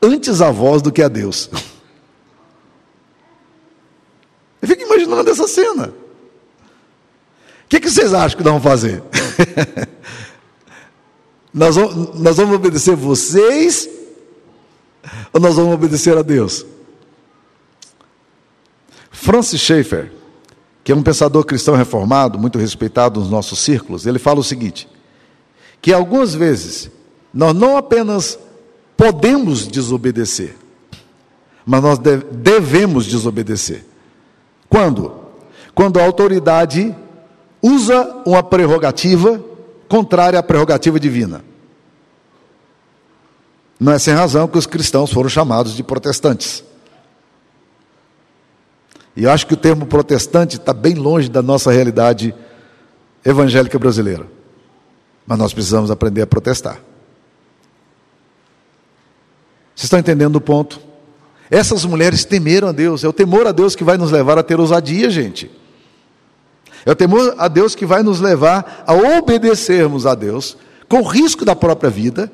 antes 0.00 0.40
a 0.40 0.50
vós 0.50 0.80
do 0.80 0.92
que 0.92 1.02
a 1.02 1.08
Deus. 1.08 1.50
Eu 4.62 4.68
fico 4.68 4.82
imaginando 4.82 5.28
essa 5.28 5.46
cena. 5.46 5.88
O 5.88 7.68
que, 7.68 7.80
que 7.80 7.90
vocês 7.90 8.14
acham 8.14 8.38
que 8.38 8.44
nós 8.44 8.52
vamos 8.52 8.66
fazer? 8.66 9.02
nós, 11.52 11.76
vamos, 11.76 12.18
nós 12.18 12.36
vamos 12.36 12.54
obedecer 12.54 12.96
vocês 12.96 13.88
ou 15.32 15.40
nós 15.40 15.56
vamos 15.56 15.74
obedecer 15.74 16.16
a 16.16 16.22
Deus? 16.22 16.64
Francis 19.10 19.60
Schaeffer, 19.60 20.12
que 20.82 20.92
é 20.92 20.94
um 20.94 21.02
pensador 21.02 21.44
cristão 21.44 21.74
reformado, 21.74 22.38
muito 22.38 22.58
respeitado 22.58 23.20
nos 23.20 23.30
nossos 23.30 23.58
círculos, 23.58 24.06
ele 24.06 24.18
fala 24.18 24.40
o 24.40 24.44
seguinte: 24.44 24.88
que 25.80 25.92
algumas 25.92 26.34
vezes 26.34 26.90
nós 27.32 27.54
não 27.54 27.76
apenas 27.76 28.38
podemos 28.96 29.66
desobedecer, 29.66 30.56
mas 31.64 31.82
nós 31.82 31.98
devemos 31.98 33.06
desobedecer. 33.06 33.84
Quando? 34.68 35.12
Quando 35.74 35.98
a 35.98 36.04
autoridade 36.04 36.94
usa 37.62 38.22
uma 38.26 38.42
prerrogativa 38.42 39.42
contrária 39.88 40.38
à 40.38 40.42
prerrogativa 40.42 41.00
divina. 41.00 41.42
Não 43.78 43.92
é 43.92 43.98
sem 43.98 44.14
razão 44.14 44.46
que 44.46 44.58
os 44.58 44.66
cristãos 44.66 45.12
foram 45.12 45.28
chamados 45.28 45.74
de 45.74 45.82
protestantes. 45.82 46.64
E 49.16 49.24
eu 49.24 49.30
acho 49.30 49.46
que 49.46 49.54
o 49.54 49.56
termo 49.56 49.86
protestante 49.86 50.56
está 50.56 50.72
bem 50.72 50.94
longe 50.94 51.28
da 51.28 51.42
nossa 51.42 51.70
realidade 51.70 52.34
evangélica 53.24 53.78
brasileira. 53.78 54.26
Mas 55.26 55.38
nós 55.38 55.54
precisamos 55.54 55.90
aprender 55.90 56.22
a 56.22 56.26
protestar. 56.26 56.80
Vocês 59.74 59.84
estão 59.84 59.98
entendendo 59.98 60.36
o 60.36 60.40
ponto? 60.40 60.80
Essas 61.50 61.84
mulheres 61.84 62.24
temeram 62.24 62.68
a 62.68 62.72
Deus. 62.72 63.04
É 63.04 63.08
o 63.08 63.12
temor 63.12 63.46
a 63.46 63.52
Deus 63.52 63.74
que 63.74 63.84
vai 63.84 63.96
nos 63.96 64.10
levar 64.10 64.38
a 64.38 64.42
ter 64.42 64.58
ousadia, 64.58 65.10
gente. 65.10 65.50
É 66.86 66.90
o 66.90 66.96
temor 66.96 67.34
a 67.38 67.48
Deus 67.48 67.74
que 67.74 67.86
vai 67.86 68.02
nos 68.02 68.20
levar 68.20 68.84
a 68.86 68.92
obedecermos 68.92 70.06
a 70.06 70.14
Deus, 70.14 70.56
com 70.88 71.02
risco 71.02 71.44
da 71.44 71.56
própria 71.56 71.90
vida 71.90 72.30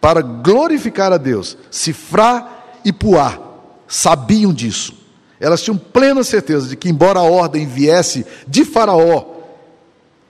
para 0.00 0.20
glorificar 0.20 1.12
a 1.12 1.16
Deus. 1.16 1.56
Sifrá 1.70 2.64
e 2.84 2.92
Puá 2.92 3.46
sabiam 3.88 4.52
disso. 4.52 4.94
Elas 5.38 5.62
tinham 5.62 5.76
plena 5.76 6.24
certeza 6.24 6.68
de 6.68 6.76
que, 6.76 6.88
embora 6.88 7.20
a 7.20 7.24
ordem 7.24 7.66
viesse 7.66 8.24
de 8.46 8.64
Faraó, 8.64 9.36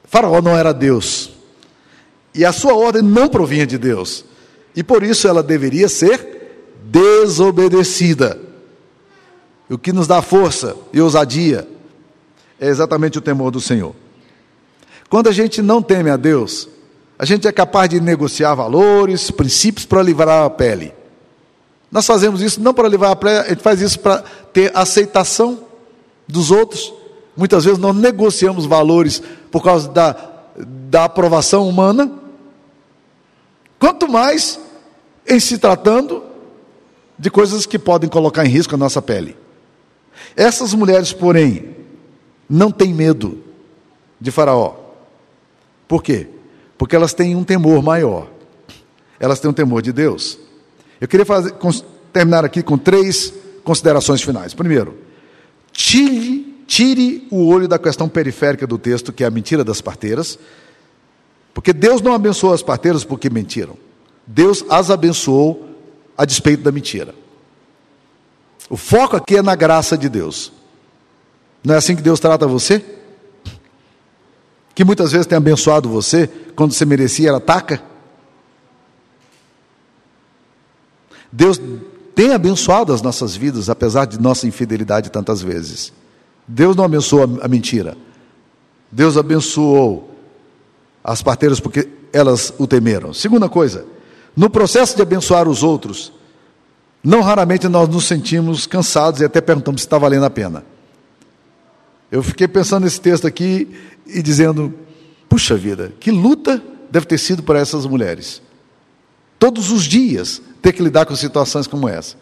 Faraó 0.04 0.40
não 0.40 0.56
era 0.56 0.72
Deus. 0.72 1.30
E 2.34 2.44
a 2.44 2.52
sua 2.52 2.74
ordem 2.74 3.02
não 3.02 3.28
provinha 3.28 3.66
de 3.66 3.78
Deus. 3.78 4.24
E 4.74 4.82
por 4.82 5.02
isso 5.02 5.26
ela 5.26 5.42
deveria 5.42 5.88
ser 5.88 6.74
desobedecida. 6.84 8.38
O 9.68 9.78
que 9.78 9.92
nos 9.92 10.06
dá 10.06 10.22
força 10.22 10.76
e 10.92 11.00
ousadia 11.00 11.66
é 12.60 12.68
exatamente 12.68 13.18
o 13.18 13.22
temor 13.22 13.50
do 13.50 13.60
Senhor. 13.60 13.94
Quando 15.08 15.28
a 15.28 15.32
gente 15.32 15.62
não 15.62 15.80
teme 15.80 16.10
a 16.10 16.16
Deus, 16.16 16.68
a 17.18 17.24
gente 17.24 17.48
é 17.48 17.52
capaz 17.52 17.88
de 17.88 18.00
negociar 18.00 18.54
valores, 18.54 19.30
princípios 19.30 19.86
para 19.86 20.02
livrar 20.02 20.44
a 20.44 20.50
pele. 20.50 20.92
Nós 21.90 22.06
fazemos 22.06 22.42
isso 22.42 22.60
não 22.60 22.74
para 22.74 22.88
livrar 22.88 23.12
a 23.12 23.16
pele, 23.16 23.38
a 23.38 23.48
gente 23.48 23.62
faz 23.62 23.80
isso 23.80 23.98
para 24.00 24.22
ter 24.52 24.70
aceitação 24.74 25.60
dos 26.28 26.50
outros. 26.50 26.92
Muitas 27.36 27.64
vezes 27.64 27.78
nós 27.78 27.96
negociamos 27.96 28.66
valores 28.66 29.22
por 29.50 29.62
causa 29.62 29.88
da, 29.88 30.16
da 30.56 31.04
aprovação 31.04 31.68
humana. 31.68 32.10
Quanto 33.78 34.08
mais 34.08 34.58
em 35.26 35.40
se 35.40 35.58
tratando 35.58 36.22
de 37.18 37.30
coisas 37.30 37.66
que 37.66 37.78
podem 37.78 38.08
colocar 38.08 38.44
em 38.44 38.48
risco 38.48 38.74
a 38.74 38.78
nossa 38.78 39.00
pele. 39.00 39.36
Essas 40.36 40.74
mulheres, 40.74 41.12
porém, 41.12 41.76
não 42.48 42.70
têm 42.70 42.92
medo 42.92 43.42
de 44.20 44.30
Faraó. 44.30 44.74
Por 45.88 46.02
quê? 46.02 46.28
Porque 46.78 46.94
elas 46.94 47.14
têm 47.14 47.34
um 47.34 47.44
temor 47.44 47.82
maior. 47.82 48.28
Elas 49.18 49.40
têm 49.40 49.50
um 49.50 49.54
temor 49.54 49.82
de 49.82 49.92
Deus. 49.92 50.38
Eu 51.00 51.08
queria 51.08 51.24
fazer, 51.24 51.54
terminar 52.12 52.44
aqui 52.44 52.62
com 52.62 52.76
três 52.76 53.32
considerações 53.64 54.22
finais. 54.22 54.54
Primeiro, 54.54 54.96
tire, 55.72 56.62
tire 56.66 57.26
o 57.30 57.46
olho 57.46 57.66
da 57.66 57.78
questão 57.78 58.08
periférica 58.08 58.66
do 58.66 58.78
texto, 58.78 59.12
que 59.12 59.24
é 59.24 59.26
a 59.26 59.30
mentira 59.30 59.64
das 59.64 59.80
parteiras, 59.80 60.38
porque 61.52 61.72
Deus 61.72 62.00
não 62.00 62.12
abençoou 62.12 62.52
as 62.52 62.62
parteiras 62.62 63.04
porque 63.04 63.30
mentiram. 63.30 63.76
Deus 64.26 64.64
as 64.68 64.90
abençoou 64.90 65.68
a 66.16 66.24
despeito 66.24 66.62
da 66.62 66.72
mentira. 66.72 67.14
O 68.68 68.76
foco 68.76 69.16
aqui 69.16 69.36
é 69.36 69.42
na 69.42 69.54
graça 69.54 69.96
de 69.96 70.08
Deus. 70.08 70.52
Não 71.62 71.74
é 71.74 71.78
assim 71.78 71.96
que 71.96 72.02
Deus 72.02 72.20
trata 72.20 72.46
você? 72.46 72.84
Que 74.76 74.84
muitas 74.84 75.10
vezes 75.10 75.26
tem 75.26 75.38
abençoado 75.38 75.88
você, 75.88 76.28
quando 76.54 76.74
você 76.74 76.84
merecia, 76.84 77.30
ela 77.30 77.38
ataca? 77.38 77.80
Deus 81.32 81.58
tem 82.14 82.34
abençoado 82.34 82.92
as 82.92 83.00
nossas 83.00 83.34
vidas, 83.34 83.70
apesar 83.70 84.04
de 84.04 84.20
nossa 84.20 84.46
infidelidade 84.46 85.10
tantas 85.10 85.40
vezes. 85.40 85.94
Deus 86.46 86.76
não 86.76 86.84
abençoou 86.84 87.38
a 87.40 87.48
mentira. 87.48 87.96
Deus 88.92 89.16
abençoou 89.16 90.14
as 91.02 91.22
parteiras 91.22 91.58
porque 91.58 91.88
elas 92.12 92.52
o 92.58 92.66
temeram. 92.66 93.14
Segunda 93.14 93.48
coisa, 93.48 93.86
no 94.36 94.50
processo 94.50 94.94
de 94.94 95.00
abençoar 95.00 95.48
os 95.48 95.62
outros, 95.62 96.12
não 97.02 97.22
raramente 97.22 97.66
nós 97.66 97.88
nos 97.88 98.04
sentimos 98.04 98.66
cansados 98.66 99.22
e 99.22 99.24
até 99.24 99.40
perguntamos 99.40 99.80
se 99.80 99.86
está 99.86 99.96
valendo 99.96 100.26
a 100.26 100.30
pena. 100.30 100.66
Eu 102.12 102.22
fiquei 102.22 102.46
pensando 102.46 102.84
nesse 102.84 103.00
texto 103.00 103.26
aqui 103.26 103.95
e 104.06 104.22
dizendo: 104.22 104.74
puxa 105.28 105.56
vida, 105.56 105.92
que 105.98 106.10
luta 106.10 106.62
deve 106.90 107.06
ter 107.06 107.18
sido 107.18 107.42
para 107.42 107.58
essas 107.58 107.86
mulheres. 107.86 108.40
Todos 109.38 109.70
os 109.70 109.84
dias 109.84 110.40
ter 110.62 110.72
que 110.72 110.82
lidar 110.82 111.06
com 111.06 111.14
situações 111.14 111.66
como 111.66 111.88
essa. 111.88 112.16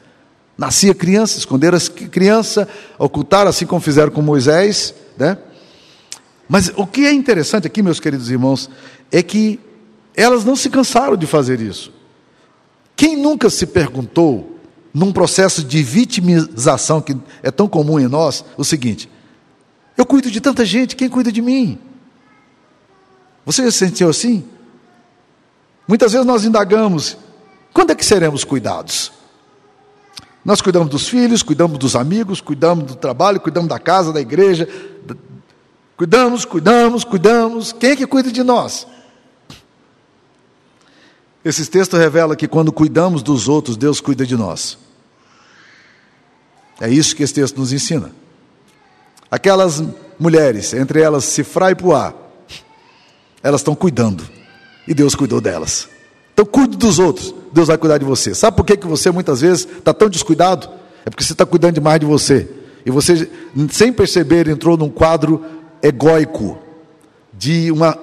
Nascia 0.56 0.94
criança, 0.94 1.38
esconderam 1.38 1.76
a 1.78 2.08
criança, 2.08 2.68
ocultaram, 2.98 3.50
assim 3.50 3.66
como 3.66 3.80
fizeram 3.80 4.10
com 4.10 4.22
Moisés, 4.22 4.94
né? 5.16 5.38
Mas 6.48 6.70
o 6.76 6.86
que 6.86 7.06
é 7.06 7.12
interessante 7.12 7.66
aqui, 7.66 7.82
meus 7.82 7.98
queridos 7.98 8.30
irmãos, 8.30 8.68
é 9.10 9.22
que 9.22 9.58
elas 10.14 10.44
não 10.44 10.54
se 10.54 10.70
cansaram 10.70 11.16
de 11.16 11.26
fazer 11.26 11.60
isso. 11.60 11.92
Quem 12.94 13.16
nunca 13.16 13.50
se 13.50 13.66
perguntou 13.66 14.58
num 14.92 15.12
processo 15.12 15.64
de 15.64 15.82
vitimização 15.82 17.00
que 17.00 17.16
é 17.42 17.50
tão 17.50 17.66
comum 17.66 17.98
em 17.98 18.06
nós, 18.06 18.44
o 18.56 18.64
seguinte: 18.64 19.08
eu 19.96 20.04
cuido 20.04 20.30
de 20.30 20.40
tanta 20.40 20.64
gente, 20.64 20.96
quem 20.96 21.08
cuida 21.08 21.30
de 21.30 21.40
mim? 21.40 21.78
Você 23.46 23.62
já 23.64 23.70
se 23.70 23.78
sentiu 23.78 24.08
assim? 24.08 24.44
Muitas 25.86 26.12
vezes 26.12 26.26
nós 26.26 26.44
indagamos: 26.44 27.16
quando 27.72 27.90
é 27.90 27.94
que 27.94 28.04
seremos 28.04 28.44
cuidados? 28.44 29.12
Nós 30.44 30.60
cuidamos 30.60 30.90
dos 30.90 31.08
filhos, 31.08 31.42
cuidamos 31.42 31.78
dos 31.78 31.96
amigos, 31.96 32.40
cuidamos 32.40 32.84
do 32.84 32.96
trabalho, 32.96 33.40
cuidamos 33.40 33.68
da 33.68 33.78
casa, 33.78 34.12
da 34.12 34.20
igreja. 34.20 34.68
Cuidamos, 35.96 36.44
cuidamos, 36.44 37.04
cuidamos. 37.04 37.72
Quem 37.72 37.90
é 37.90 37.96
que 37.96 38.06
cuida 38.06 38.30
de 38.30 38.42
nós? 38.42 38.86
Esse 41.44 41.64
texto 41.66 41.96
revela 41.96 42.34
que 42.34 42.48
quando 42.48 42.72
cuidamos 42.72 43.22
dos 43.22 43.48
outros, 43.48 43.76
Deus 43.76 44.00
cuida 44.00 44.26
de 44.26 44.36
nós. 44.36 44.76
É 46.80 46.90
isso 46.90 47.14
que 47.14 47.22
esse 47.22 47.34
texto 47.34 47.58
nos 47.58 47.72
ensina. 47.72 48.12
Aquelas 49.30 49.82
mulheres, 50.18 50.72
entre 50.74 51.00
elas 51.00 51.24
Sifra 51.24 51.70
e 51.70 51.74
Puá, 51.74 52.14
elas 53.42 53.60
estão 53.60 53.74
cuidando. 53.74 54.24
E 54.86 54.94
Deus 54.94 55.14
cuidou 55.14 55.40
delas. 55.40 55.88
Então 56.32 56.44
cuide 56.44 56.76
dos 56.76 56.98
outros, 56.98 57.34
Deus 57.52 57.68
vai 57.68 57.78
cuidar 57.78 57.98
de 57.98 58.04
você. 58.04 58.34
Sabe 58.34 58.56
por 58.56 58.64
que, 58.64 58.76
que 58.76 58.86
você 58.86 59.10
muitas 59.10 59.40
vezes 59.40 59.66
está 59.66 59.94
tão 59.94 60.08
descuidado? 60.08 60.68
É 61.06 61.10
porque 61.10 61.22
você 61.22 61.32
está 61.32 61.46
cuidando 61.46 61.74
demais 61.74 62.00
de 62.00 62.06
você. 62.06 62.48
E 62.84 62.90
você, 62.90 63.30
sem 63.70 63.92
perceber, 63.92 64.48
entrou 64.48 64.76
num 64.76 64.90
quadro 64.90 65.44
egóico, 65.82 66.58
de 67.32 67.70
uma, 67.70 67.98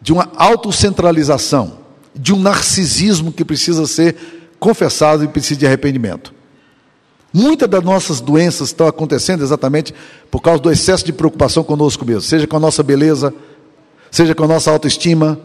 de 0.00 0.12
uma 0.12 0.30
autocentralização 0.36 1.78
de 2.18 2.34
um 2.34 2.38
narcisismo 2.38 3.32
que 3.32 3.44
precisa 3.44 3.86
ser 3.86 4.16
confessado 4.58 5.24
e 5.24 5.28
precisa 5.28 5.60
de 5.60 5.66
arrependimento. 5.66 6.34
Muitas 7.32 7.68
das 7.68 7.84
nossas 7.84 8.20
doenças 8.20 8.68
estão 8.68 8.86
acontecendo 8.86 9.42
exatamente 9.42 9.94
por 10.30 10.40
causa 10.40 10.62
do 10.62 10.70
excesso 10.70 11.04
de 11.04 11.12
preocupação 11.12 11.62
conosco 11.62 12.04
mesmo, 12.04 12.22
seja 12.22 12.46
com 12.46 12.56
a 12.56 12.60
nossa 12.60 12.82
beleza, 12.82 13.34
seja 14.10 14.34
com 14.34 14.44
a 14.44 14.48
nossa 14.48 14.70
autoestima, 14.70 15.38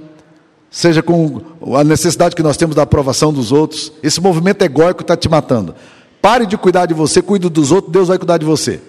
seja 0.71 1.03
com 1.03 1.41
a 1.75 1.83
necessidade 1.83 2.35
que 2.35 2.43
nós 2.43 2.57
temos 2.57 2.75
da 2.75 2.83
aprovação 2.83 3.33
dos 3.33 3.51
outros. 3.51 3.91
Esse 4.01 4.21
movimento 4.21 4.61
egóico 4.63 5.01
está 5.01 5.15
te 5.17 5.27
matando. 5.27 5.75
Pare 6.21 6.45
de 6.45 6.57
cuidar 6.57 6.85
de 6.85 6.93
você, 6.93 7.21
cuide 7.21 7.49
dos 7.49 7.71
outros, 7.71 7.91
Deus 7.91 8.07
vai 8.07 8.17
cuidar 8.17 8.37
de 8.37 8.45
você. 8.45 8.81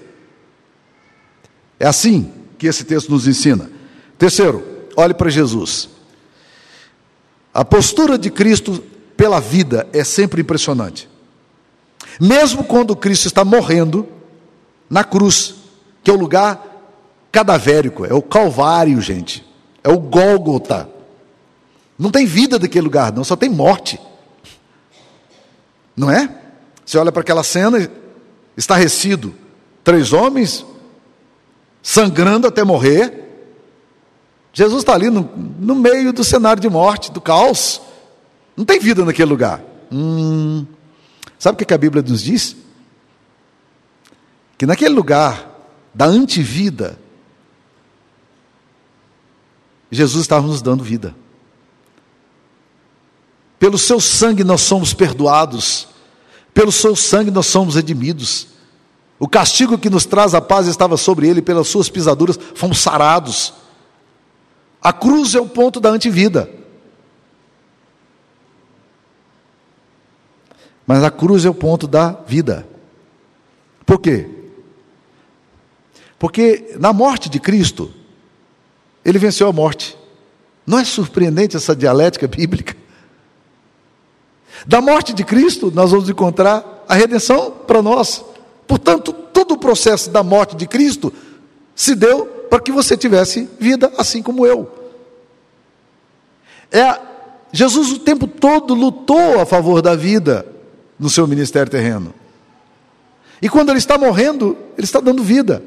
É 1.79 1.87
assim 1.87 2.31
que 2.57 2.69
esse 2.69 2.85
texto 2.85 3.11
nos 3.11 3.27
ensina. 3.27 3.71
Terceiro, 4.17 4.63
olhe 4.97 5.13
para 5.13 5.29
Jesus. 5.29 5.89
A 7.53 7.65
postura 7.65 8.17
de 8.17 8.31
Cristo 8.31 8.83
pela 9.17 9.41
vida 9.41 9.87
é 9.93 10.05
sempre 10.05 10.43
impressionante. 10.43 11.09
Mesmo 12.21 12.65
quando 12.65 12.97
Cristo 12.97 13.27
está 13.27 13.45
morrendo 13.45 14.07
na 14.89 15.03
cruz, 15.03 15.55
que 16.03 16.11
é 16.11 16.15
o 16.15 16.19
lugar 16.19 16.63
cadavérico, 17.33 18.05
é 18.05 18.15
o 18.15 18.23
Calvário, 18.23 19.01
gente, 19.01 19.45
é 19.83 19.89
o 19.89 19.99
Gólgota. 19.99 20.89
Não 21.99 22.11
tem 22.11 22.27
vida 22.27 22.59
daquele 22.59 22.85
lugar, 22.85 23.13
não, 23.13 23.25
só 23.25 23.37
tem 23.37 23.49
morte. 23.49 24.01
Não 25.97 26.11
é? 26.11 26.29
Você 26.85 26.99
olha 26.99 27.13
para 27.13 27.23
aquela 27.23 27.43
cena, 27.43 27.89
estarrecido, 28.57 29.35
três 29.83 30.13
homens 30.13 30.65
sangrando 31.83 32.47
até 32.47 32.65
morrer, 32.65 33.25
Jesus 34.55 34.79
está 34.79 34.95
ali 34.95 35.11
no, 35.11 35.29
no, 35.59 35.75
meio 35.75 36.13
do 36.13 36.23
cenário 36.23 36.63
de 36.63 36.69
morte, 36.69 37.11
do 37.11 37.21
caos. 37.21 37.83
Não 38.57 38.65
tem 38.65 38.79
vida 38.79 39.05
naquele 39.05 39.29
lugar. 39.29 39.61
Hum, 39.93 40.65
sabe 41.39 41.63
o 41.63 41.67
que 41.67 41.75
a 41.75 41.79
Bíblia 41.79 42.03
nos 42.03 42.23
diz? 42.23 42.57
Que 44.57 44.67
naquele 44.67 44.95
lugar 44.95 45.51
da 45.95 46.07
antivida, 46.07 46.99
Jesus 49.91 50.23
estava 50.23 50.47
nos 50.47 50.61
dando 50.61 50.83
vida. 50.83 51.15
Pelo 53.59 53.79
seu 53.79 54.01
sangue 54.01 54.45
nós 54.45 54.61
somos 54.61 54.93
perdoados, 54.93 55.89
pelo 56.53 56.73
seu 56.73 56.95
sangue 56.95 57.31
nós 57.31 57.47
somos 57.47 57.77
redimidos. 57.77 58.49
O 59.19 59.29
castigo 59.29 59.79
que 59.79 59.89
nos 59.89 60.05
traz 60.05 60.35
a 60.35 60.41
paz 60.41 60.67
estava 60.67 60.97
sobre 60.97 61.29
ele, 61.29 61.41
pelas 61.41 61.69
suas 61.69 61.89
pisaduras 61.89 62.39
fomos 62.55 62.79
sarados. 62.79 63.55
A 64.83 64.93
cruz 64.93 65.35
é 65.35 65.41
o 65.41 65.47
ponto 65.47 65.81
da 65.81 65.89
antivida. 65.89 66.51
Mas 70.87 71.03
a 71.03 71.11
cruz 71.11 71.45
é 71.45 71.51
o 71.51 71.55
ponto 71.55 71.87
da 71.87 72.11
vida. 72.27 72.67
Por 73.87 73.99
quê? 74.01 74.29
Porque 76.19 76.77
na 76.79 76.93
morte 76.93 77.29
de 77.29 77.39
Cristo, 77.39 77.93
ele 79.05 79.19
venceu 79.19 79.49
a 79.49 79.53
morte. 79.53 79.97
Não 80.67 80.79
é 80.79 80.85
surpreendente 80.85 81.57
essa 81.57 81.75
dialética 81.77 82.27
bíblica? 82.27 82.75
Da 84.67 84.81
morte 84.81 85.13
de 85.13 85.25
Cristo, 85.25 85.71
nós 85.75 85.91
vamos 85.91 86.09
encontrar 86.09 86.85
a 86.89 86.95
redenção 86.95 87.51
para 87.51 87.83
nós. 87.83 88.25
Portanto, 88.67 89.13
todo 89.13 89.53
o 89.53 89.59
processo 89.59 90.11
da 90.11 90.23
morte 90.23 90.57
de 90.57 90.67
Cristo 90.67 91.13
se 91.75 91.95
deu 91.95 92.27
para 92.49 92.61
que 92.61 92.73
você 92.73 92.97
tivesse 92.97 93.49
vida 93.59 93.93
assim 93.99 94.23
como 94.23 94.47
eu. 94.47 94.71
É, 96.71 96.99
Jesus 97.53 97.93
o 97.93 97.99
tempo 97.99 98.27
todo 98.27 98.75
lutou 98.75 99.41
a 99.41 99.47
favor 99.47 99.83
da 99.83 99.95
vida 99.95 100.54
no 100.99 101.11
seu 101.11 101.27
ministério 101.27 101.71
terreno. 101.71 102.15
E 103.41 103.49
quando 103.49 103.71
ele 103.71 103.79
está 103.79 103.99
morrendo, 103.99 104.57
ele 104.77 104.85
está 104.85 105.01
dando 105.01 105.23
vida. 105.23 105.63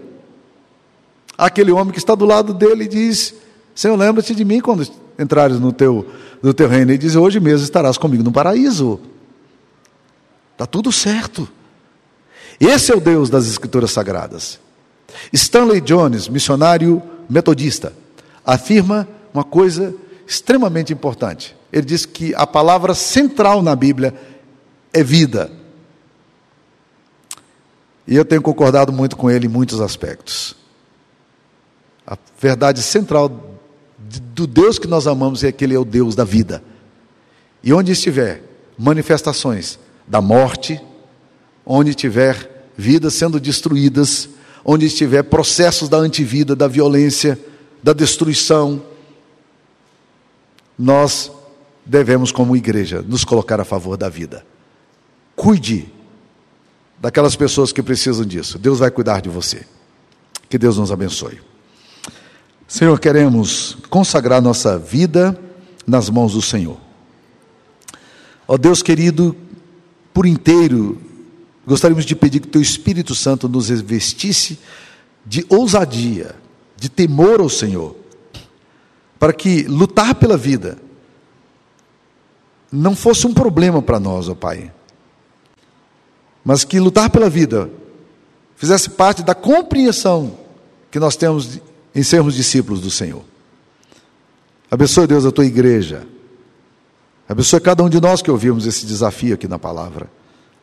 Aquele 1.37 1.71
homem 1.71 1.91
que 1.91 1.99
está 1.99 2.15
do 2.15 2.25
lado 2.25 2.53
dele 2.53 2.87
diz: 2.87 3.33
Senhor, 3.75 3.95
lembra-te 3.95 4.33
de 4.33 4.43
mim 4.43 4.59
quando 4.59 4.87
entrares 5.19 5.59
no 5.59 5.71
teu, 5.71 6.05
no 6.41 6.53
teu 6.53 6.67
reino. 6.67 6.91
Ele 6.91 6.97
diz: 6.97 7.15
Hoje 7.15 7.39
mesmo 7.39 7.63
estarás 7.63 7.97
comigo 7.97 8.23
no 8.23 8.31
paraíso. 8.31 8.99
Está 10.53 10.65
tudo 10.65 10.91
certo. 10.91 11.47
Esse 12.59 12.91
é 12.91 12.95
o 12.95 12.99
Deus 12.99 13.29
das 13.29 13.45
Escrituras 13.45 13.91
Sagradas. 13.91 14.59
Stanley 15.31 15.81
Jones, 15.81 16.27
missionário 16.27 17.01
metodista, 17.29 17.93
afirma 18.43 19.07
uma 19.33 19.43
coisa 19.43 19.93
extremamente 20.25 20.91
importante. 20.91 21.55
Ele 21.71 21.85
diz 21.85 22.05
que 22.05 22.33
a 22.33 22.47
palavra 22.47 22.95
central 22.95 23.61
na 23.61 23.75
Bíblia 23.75 24.15
é 24.99 25.03
vida. 25.03 25.51
E 28.07 28.15
eu 28.15 28.23
tenho 28.23 28.41
concordado 28.41 28.91
muito 28.91 29.17
com 29.17 29.29
ele 29.29 29.47
em 29.47 29.49
muitos 29.49 29.81
aspectos. 29.81 30.55
A 32.05 32.17
verdade 32.39 32.81
central 32.81 33.59
do 34.33 34.47
Deus 34.47 34.79
que 34.79 34.87
nós 34.87 35.07
amamos 35.07 35.43
é 35.43 35.51
que 35.51 35.65
Ele 35.65 35.75
é 35.75 35.79
o 35.79 35.83
Deus 35.83 36.15
da 36.15 36.23
vida. 36.23 36.63
E 37.61 37.73
onde 37.73 37.91
estiver 37.91 38.41
manifestações 38.77 39.77
da 40.07 40.21
morte, 40.21 40.79
onde 41.65 41.93
tiver 41.93 42.69
vidas 42.77 43.13
sendo 43.15 43.39
destruídas, 43.39 44.29
onde 44.63 44.85
estiver 44.85 45.23
processos 45.23 45.89
da 45.89 45.97
antivida, 45.97 46.55
da 46.55 46.67
violência, 46.67 47.37
da 47.83 47.91
destruição, 47.91 48.81
nós 50.77 51.31
devemos, 51.85 52.31
como 52.31 52.55
igreja, 52.55 53.01
nos 53.01 53.25
colocar 53.25 53.59
a 53.59 53.65
favor 53.65 53.97
da 53.97 54.07
vida. 54.07 54.45
Cuide 55.37 55.87
daquelas 56.99 57.35
pessoas 57.35 57.71
que 57.71 57.83
precisam 57.83 58.25
disso. 58.25 58.57
Deus 58.57 58.79
vai 58.79 58.89
cuidar 58.89 59.21
de 59.21 59.29
você. 59.29 59.67
Que 60.49 60.57
Deus 60.57 60.79
nos 60.79 60.91
abençoe. 60.91 61.39
Senhor, 62.67 62.99
queremos 62.99 63.77
consagrar 63.87 64.41
nossa 64.41 64.79
vida 64.79 65.39
nas 65.85 66.09
mãos 66.09 66.33
do 66.33 66.41
Senhor. 66.41 66.77
Ó 68.47 68.57
Deus 68.57 68.81
querido, 68.81 69.35
por 70.11 70.25
inteiro, 70.25 70.99
gostaríamos 71.67 72.03
de 72.03 72.15
pedir 72.15 72.39
que 72.39 72.47
Teu 72.47 72.61
Espírito 72.61 73.13
Santo 73.13 73.47
nos 73.47 73.69
revestisse 73.69 74.57
de 75.23 75.45
ousadia, 75.49 76.35
de 76.75 76.89
temor 76.89 77.41
ao 77.41 77.49
Senhor, 77.49 77.95
para 79.19 79.31
que 79.33 79.63
lutar 79.63 80.15
pela 80.15 80.35
vida 80.35 80.79
não 82.71 82.95
fosse 82.95 83.27
um 83.27 83.33
problema 83.35 83.83
para 83.83 83.99
nós, 83.99 84.27
ó 84.27 84.33
Pai, 84.33 84.73
mas 86.47 86.63
que 86.63 86.79
lutar 86.79 87.09
pela 87.09 87.29
vida 87.29 87.69
fizesse 88.55 88.89
parte 88.89 89.21
da 89.21 89.35
compreensão 89.35 90.37
que 90.89 90.97
nós 90.97 91.17
temos 91.17 91.59
em 91.93 92.01
sermos 92.01 92.35
discípulos 92.35 92.79
do 92.79 92.89
Senhor. 92.89 93.21
Abençoe, 94.71 95.07
Deus, 95.07 95.25
a 95.25 95.31
tua 95.31 95.45
igreja. 95.45 96.07
Abençoe 97.27 97.59
cada 97.59 97.83
um 97.83 97.89
de 97.89 97.99
nós 97.99 98.21
que 98.21 98.31
ouvimos 98.31 98.65
esse 98.65 98.85
desafio 98.85 99.33
aqui 99.33 99.45
na 99.45 99.59
palavra. 99.59 100.09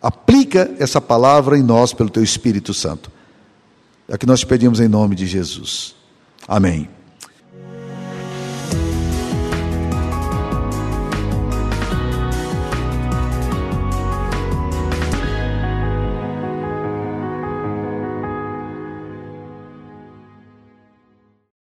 Aplica 0.00 0.74
essa 0.78 1.02
palavra 1.02 1.58
em 1.58 1.62
nós 1.62 1.92
pelo 1.92 2.08
teu 2.08 2.22
Espírito 2.22 2.72
Santo. 2.72 3.12
É 4.08 4.14
o 4.14 4.18
que 4.18 4.24
nós 4.24 4.42
pedimos 4.42 4.80
em 4.80 4.88
nome 4.88 5.14
de 5.14 5.26
Jesus. 5.26 5.94
Amém. 6.48 6.88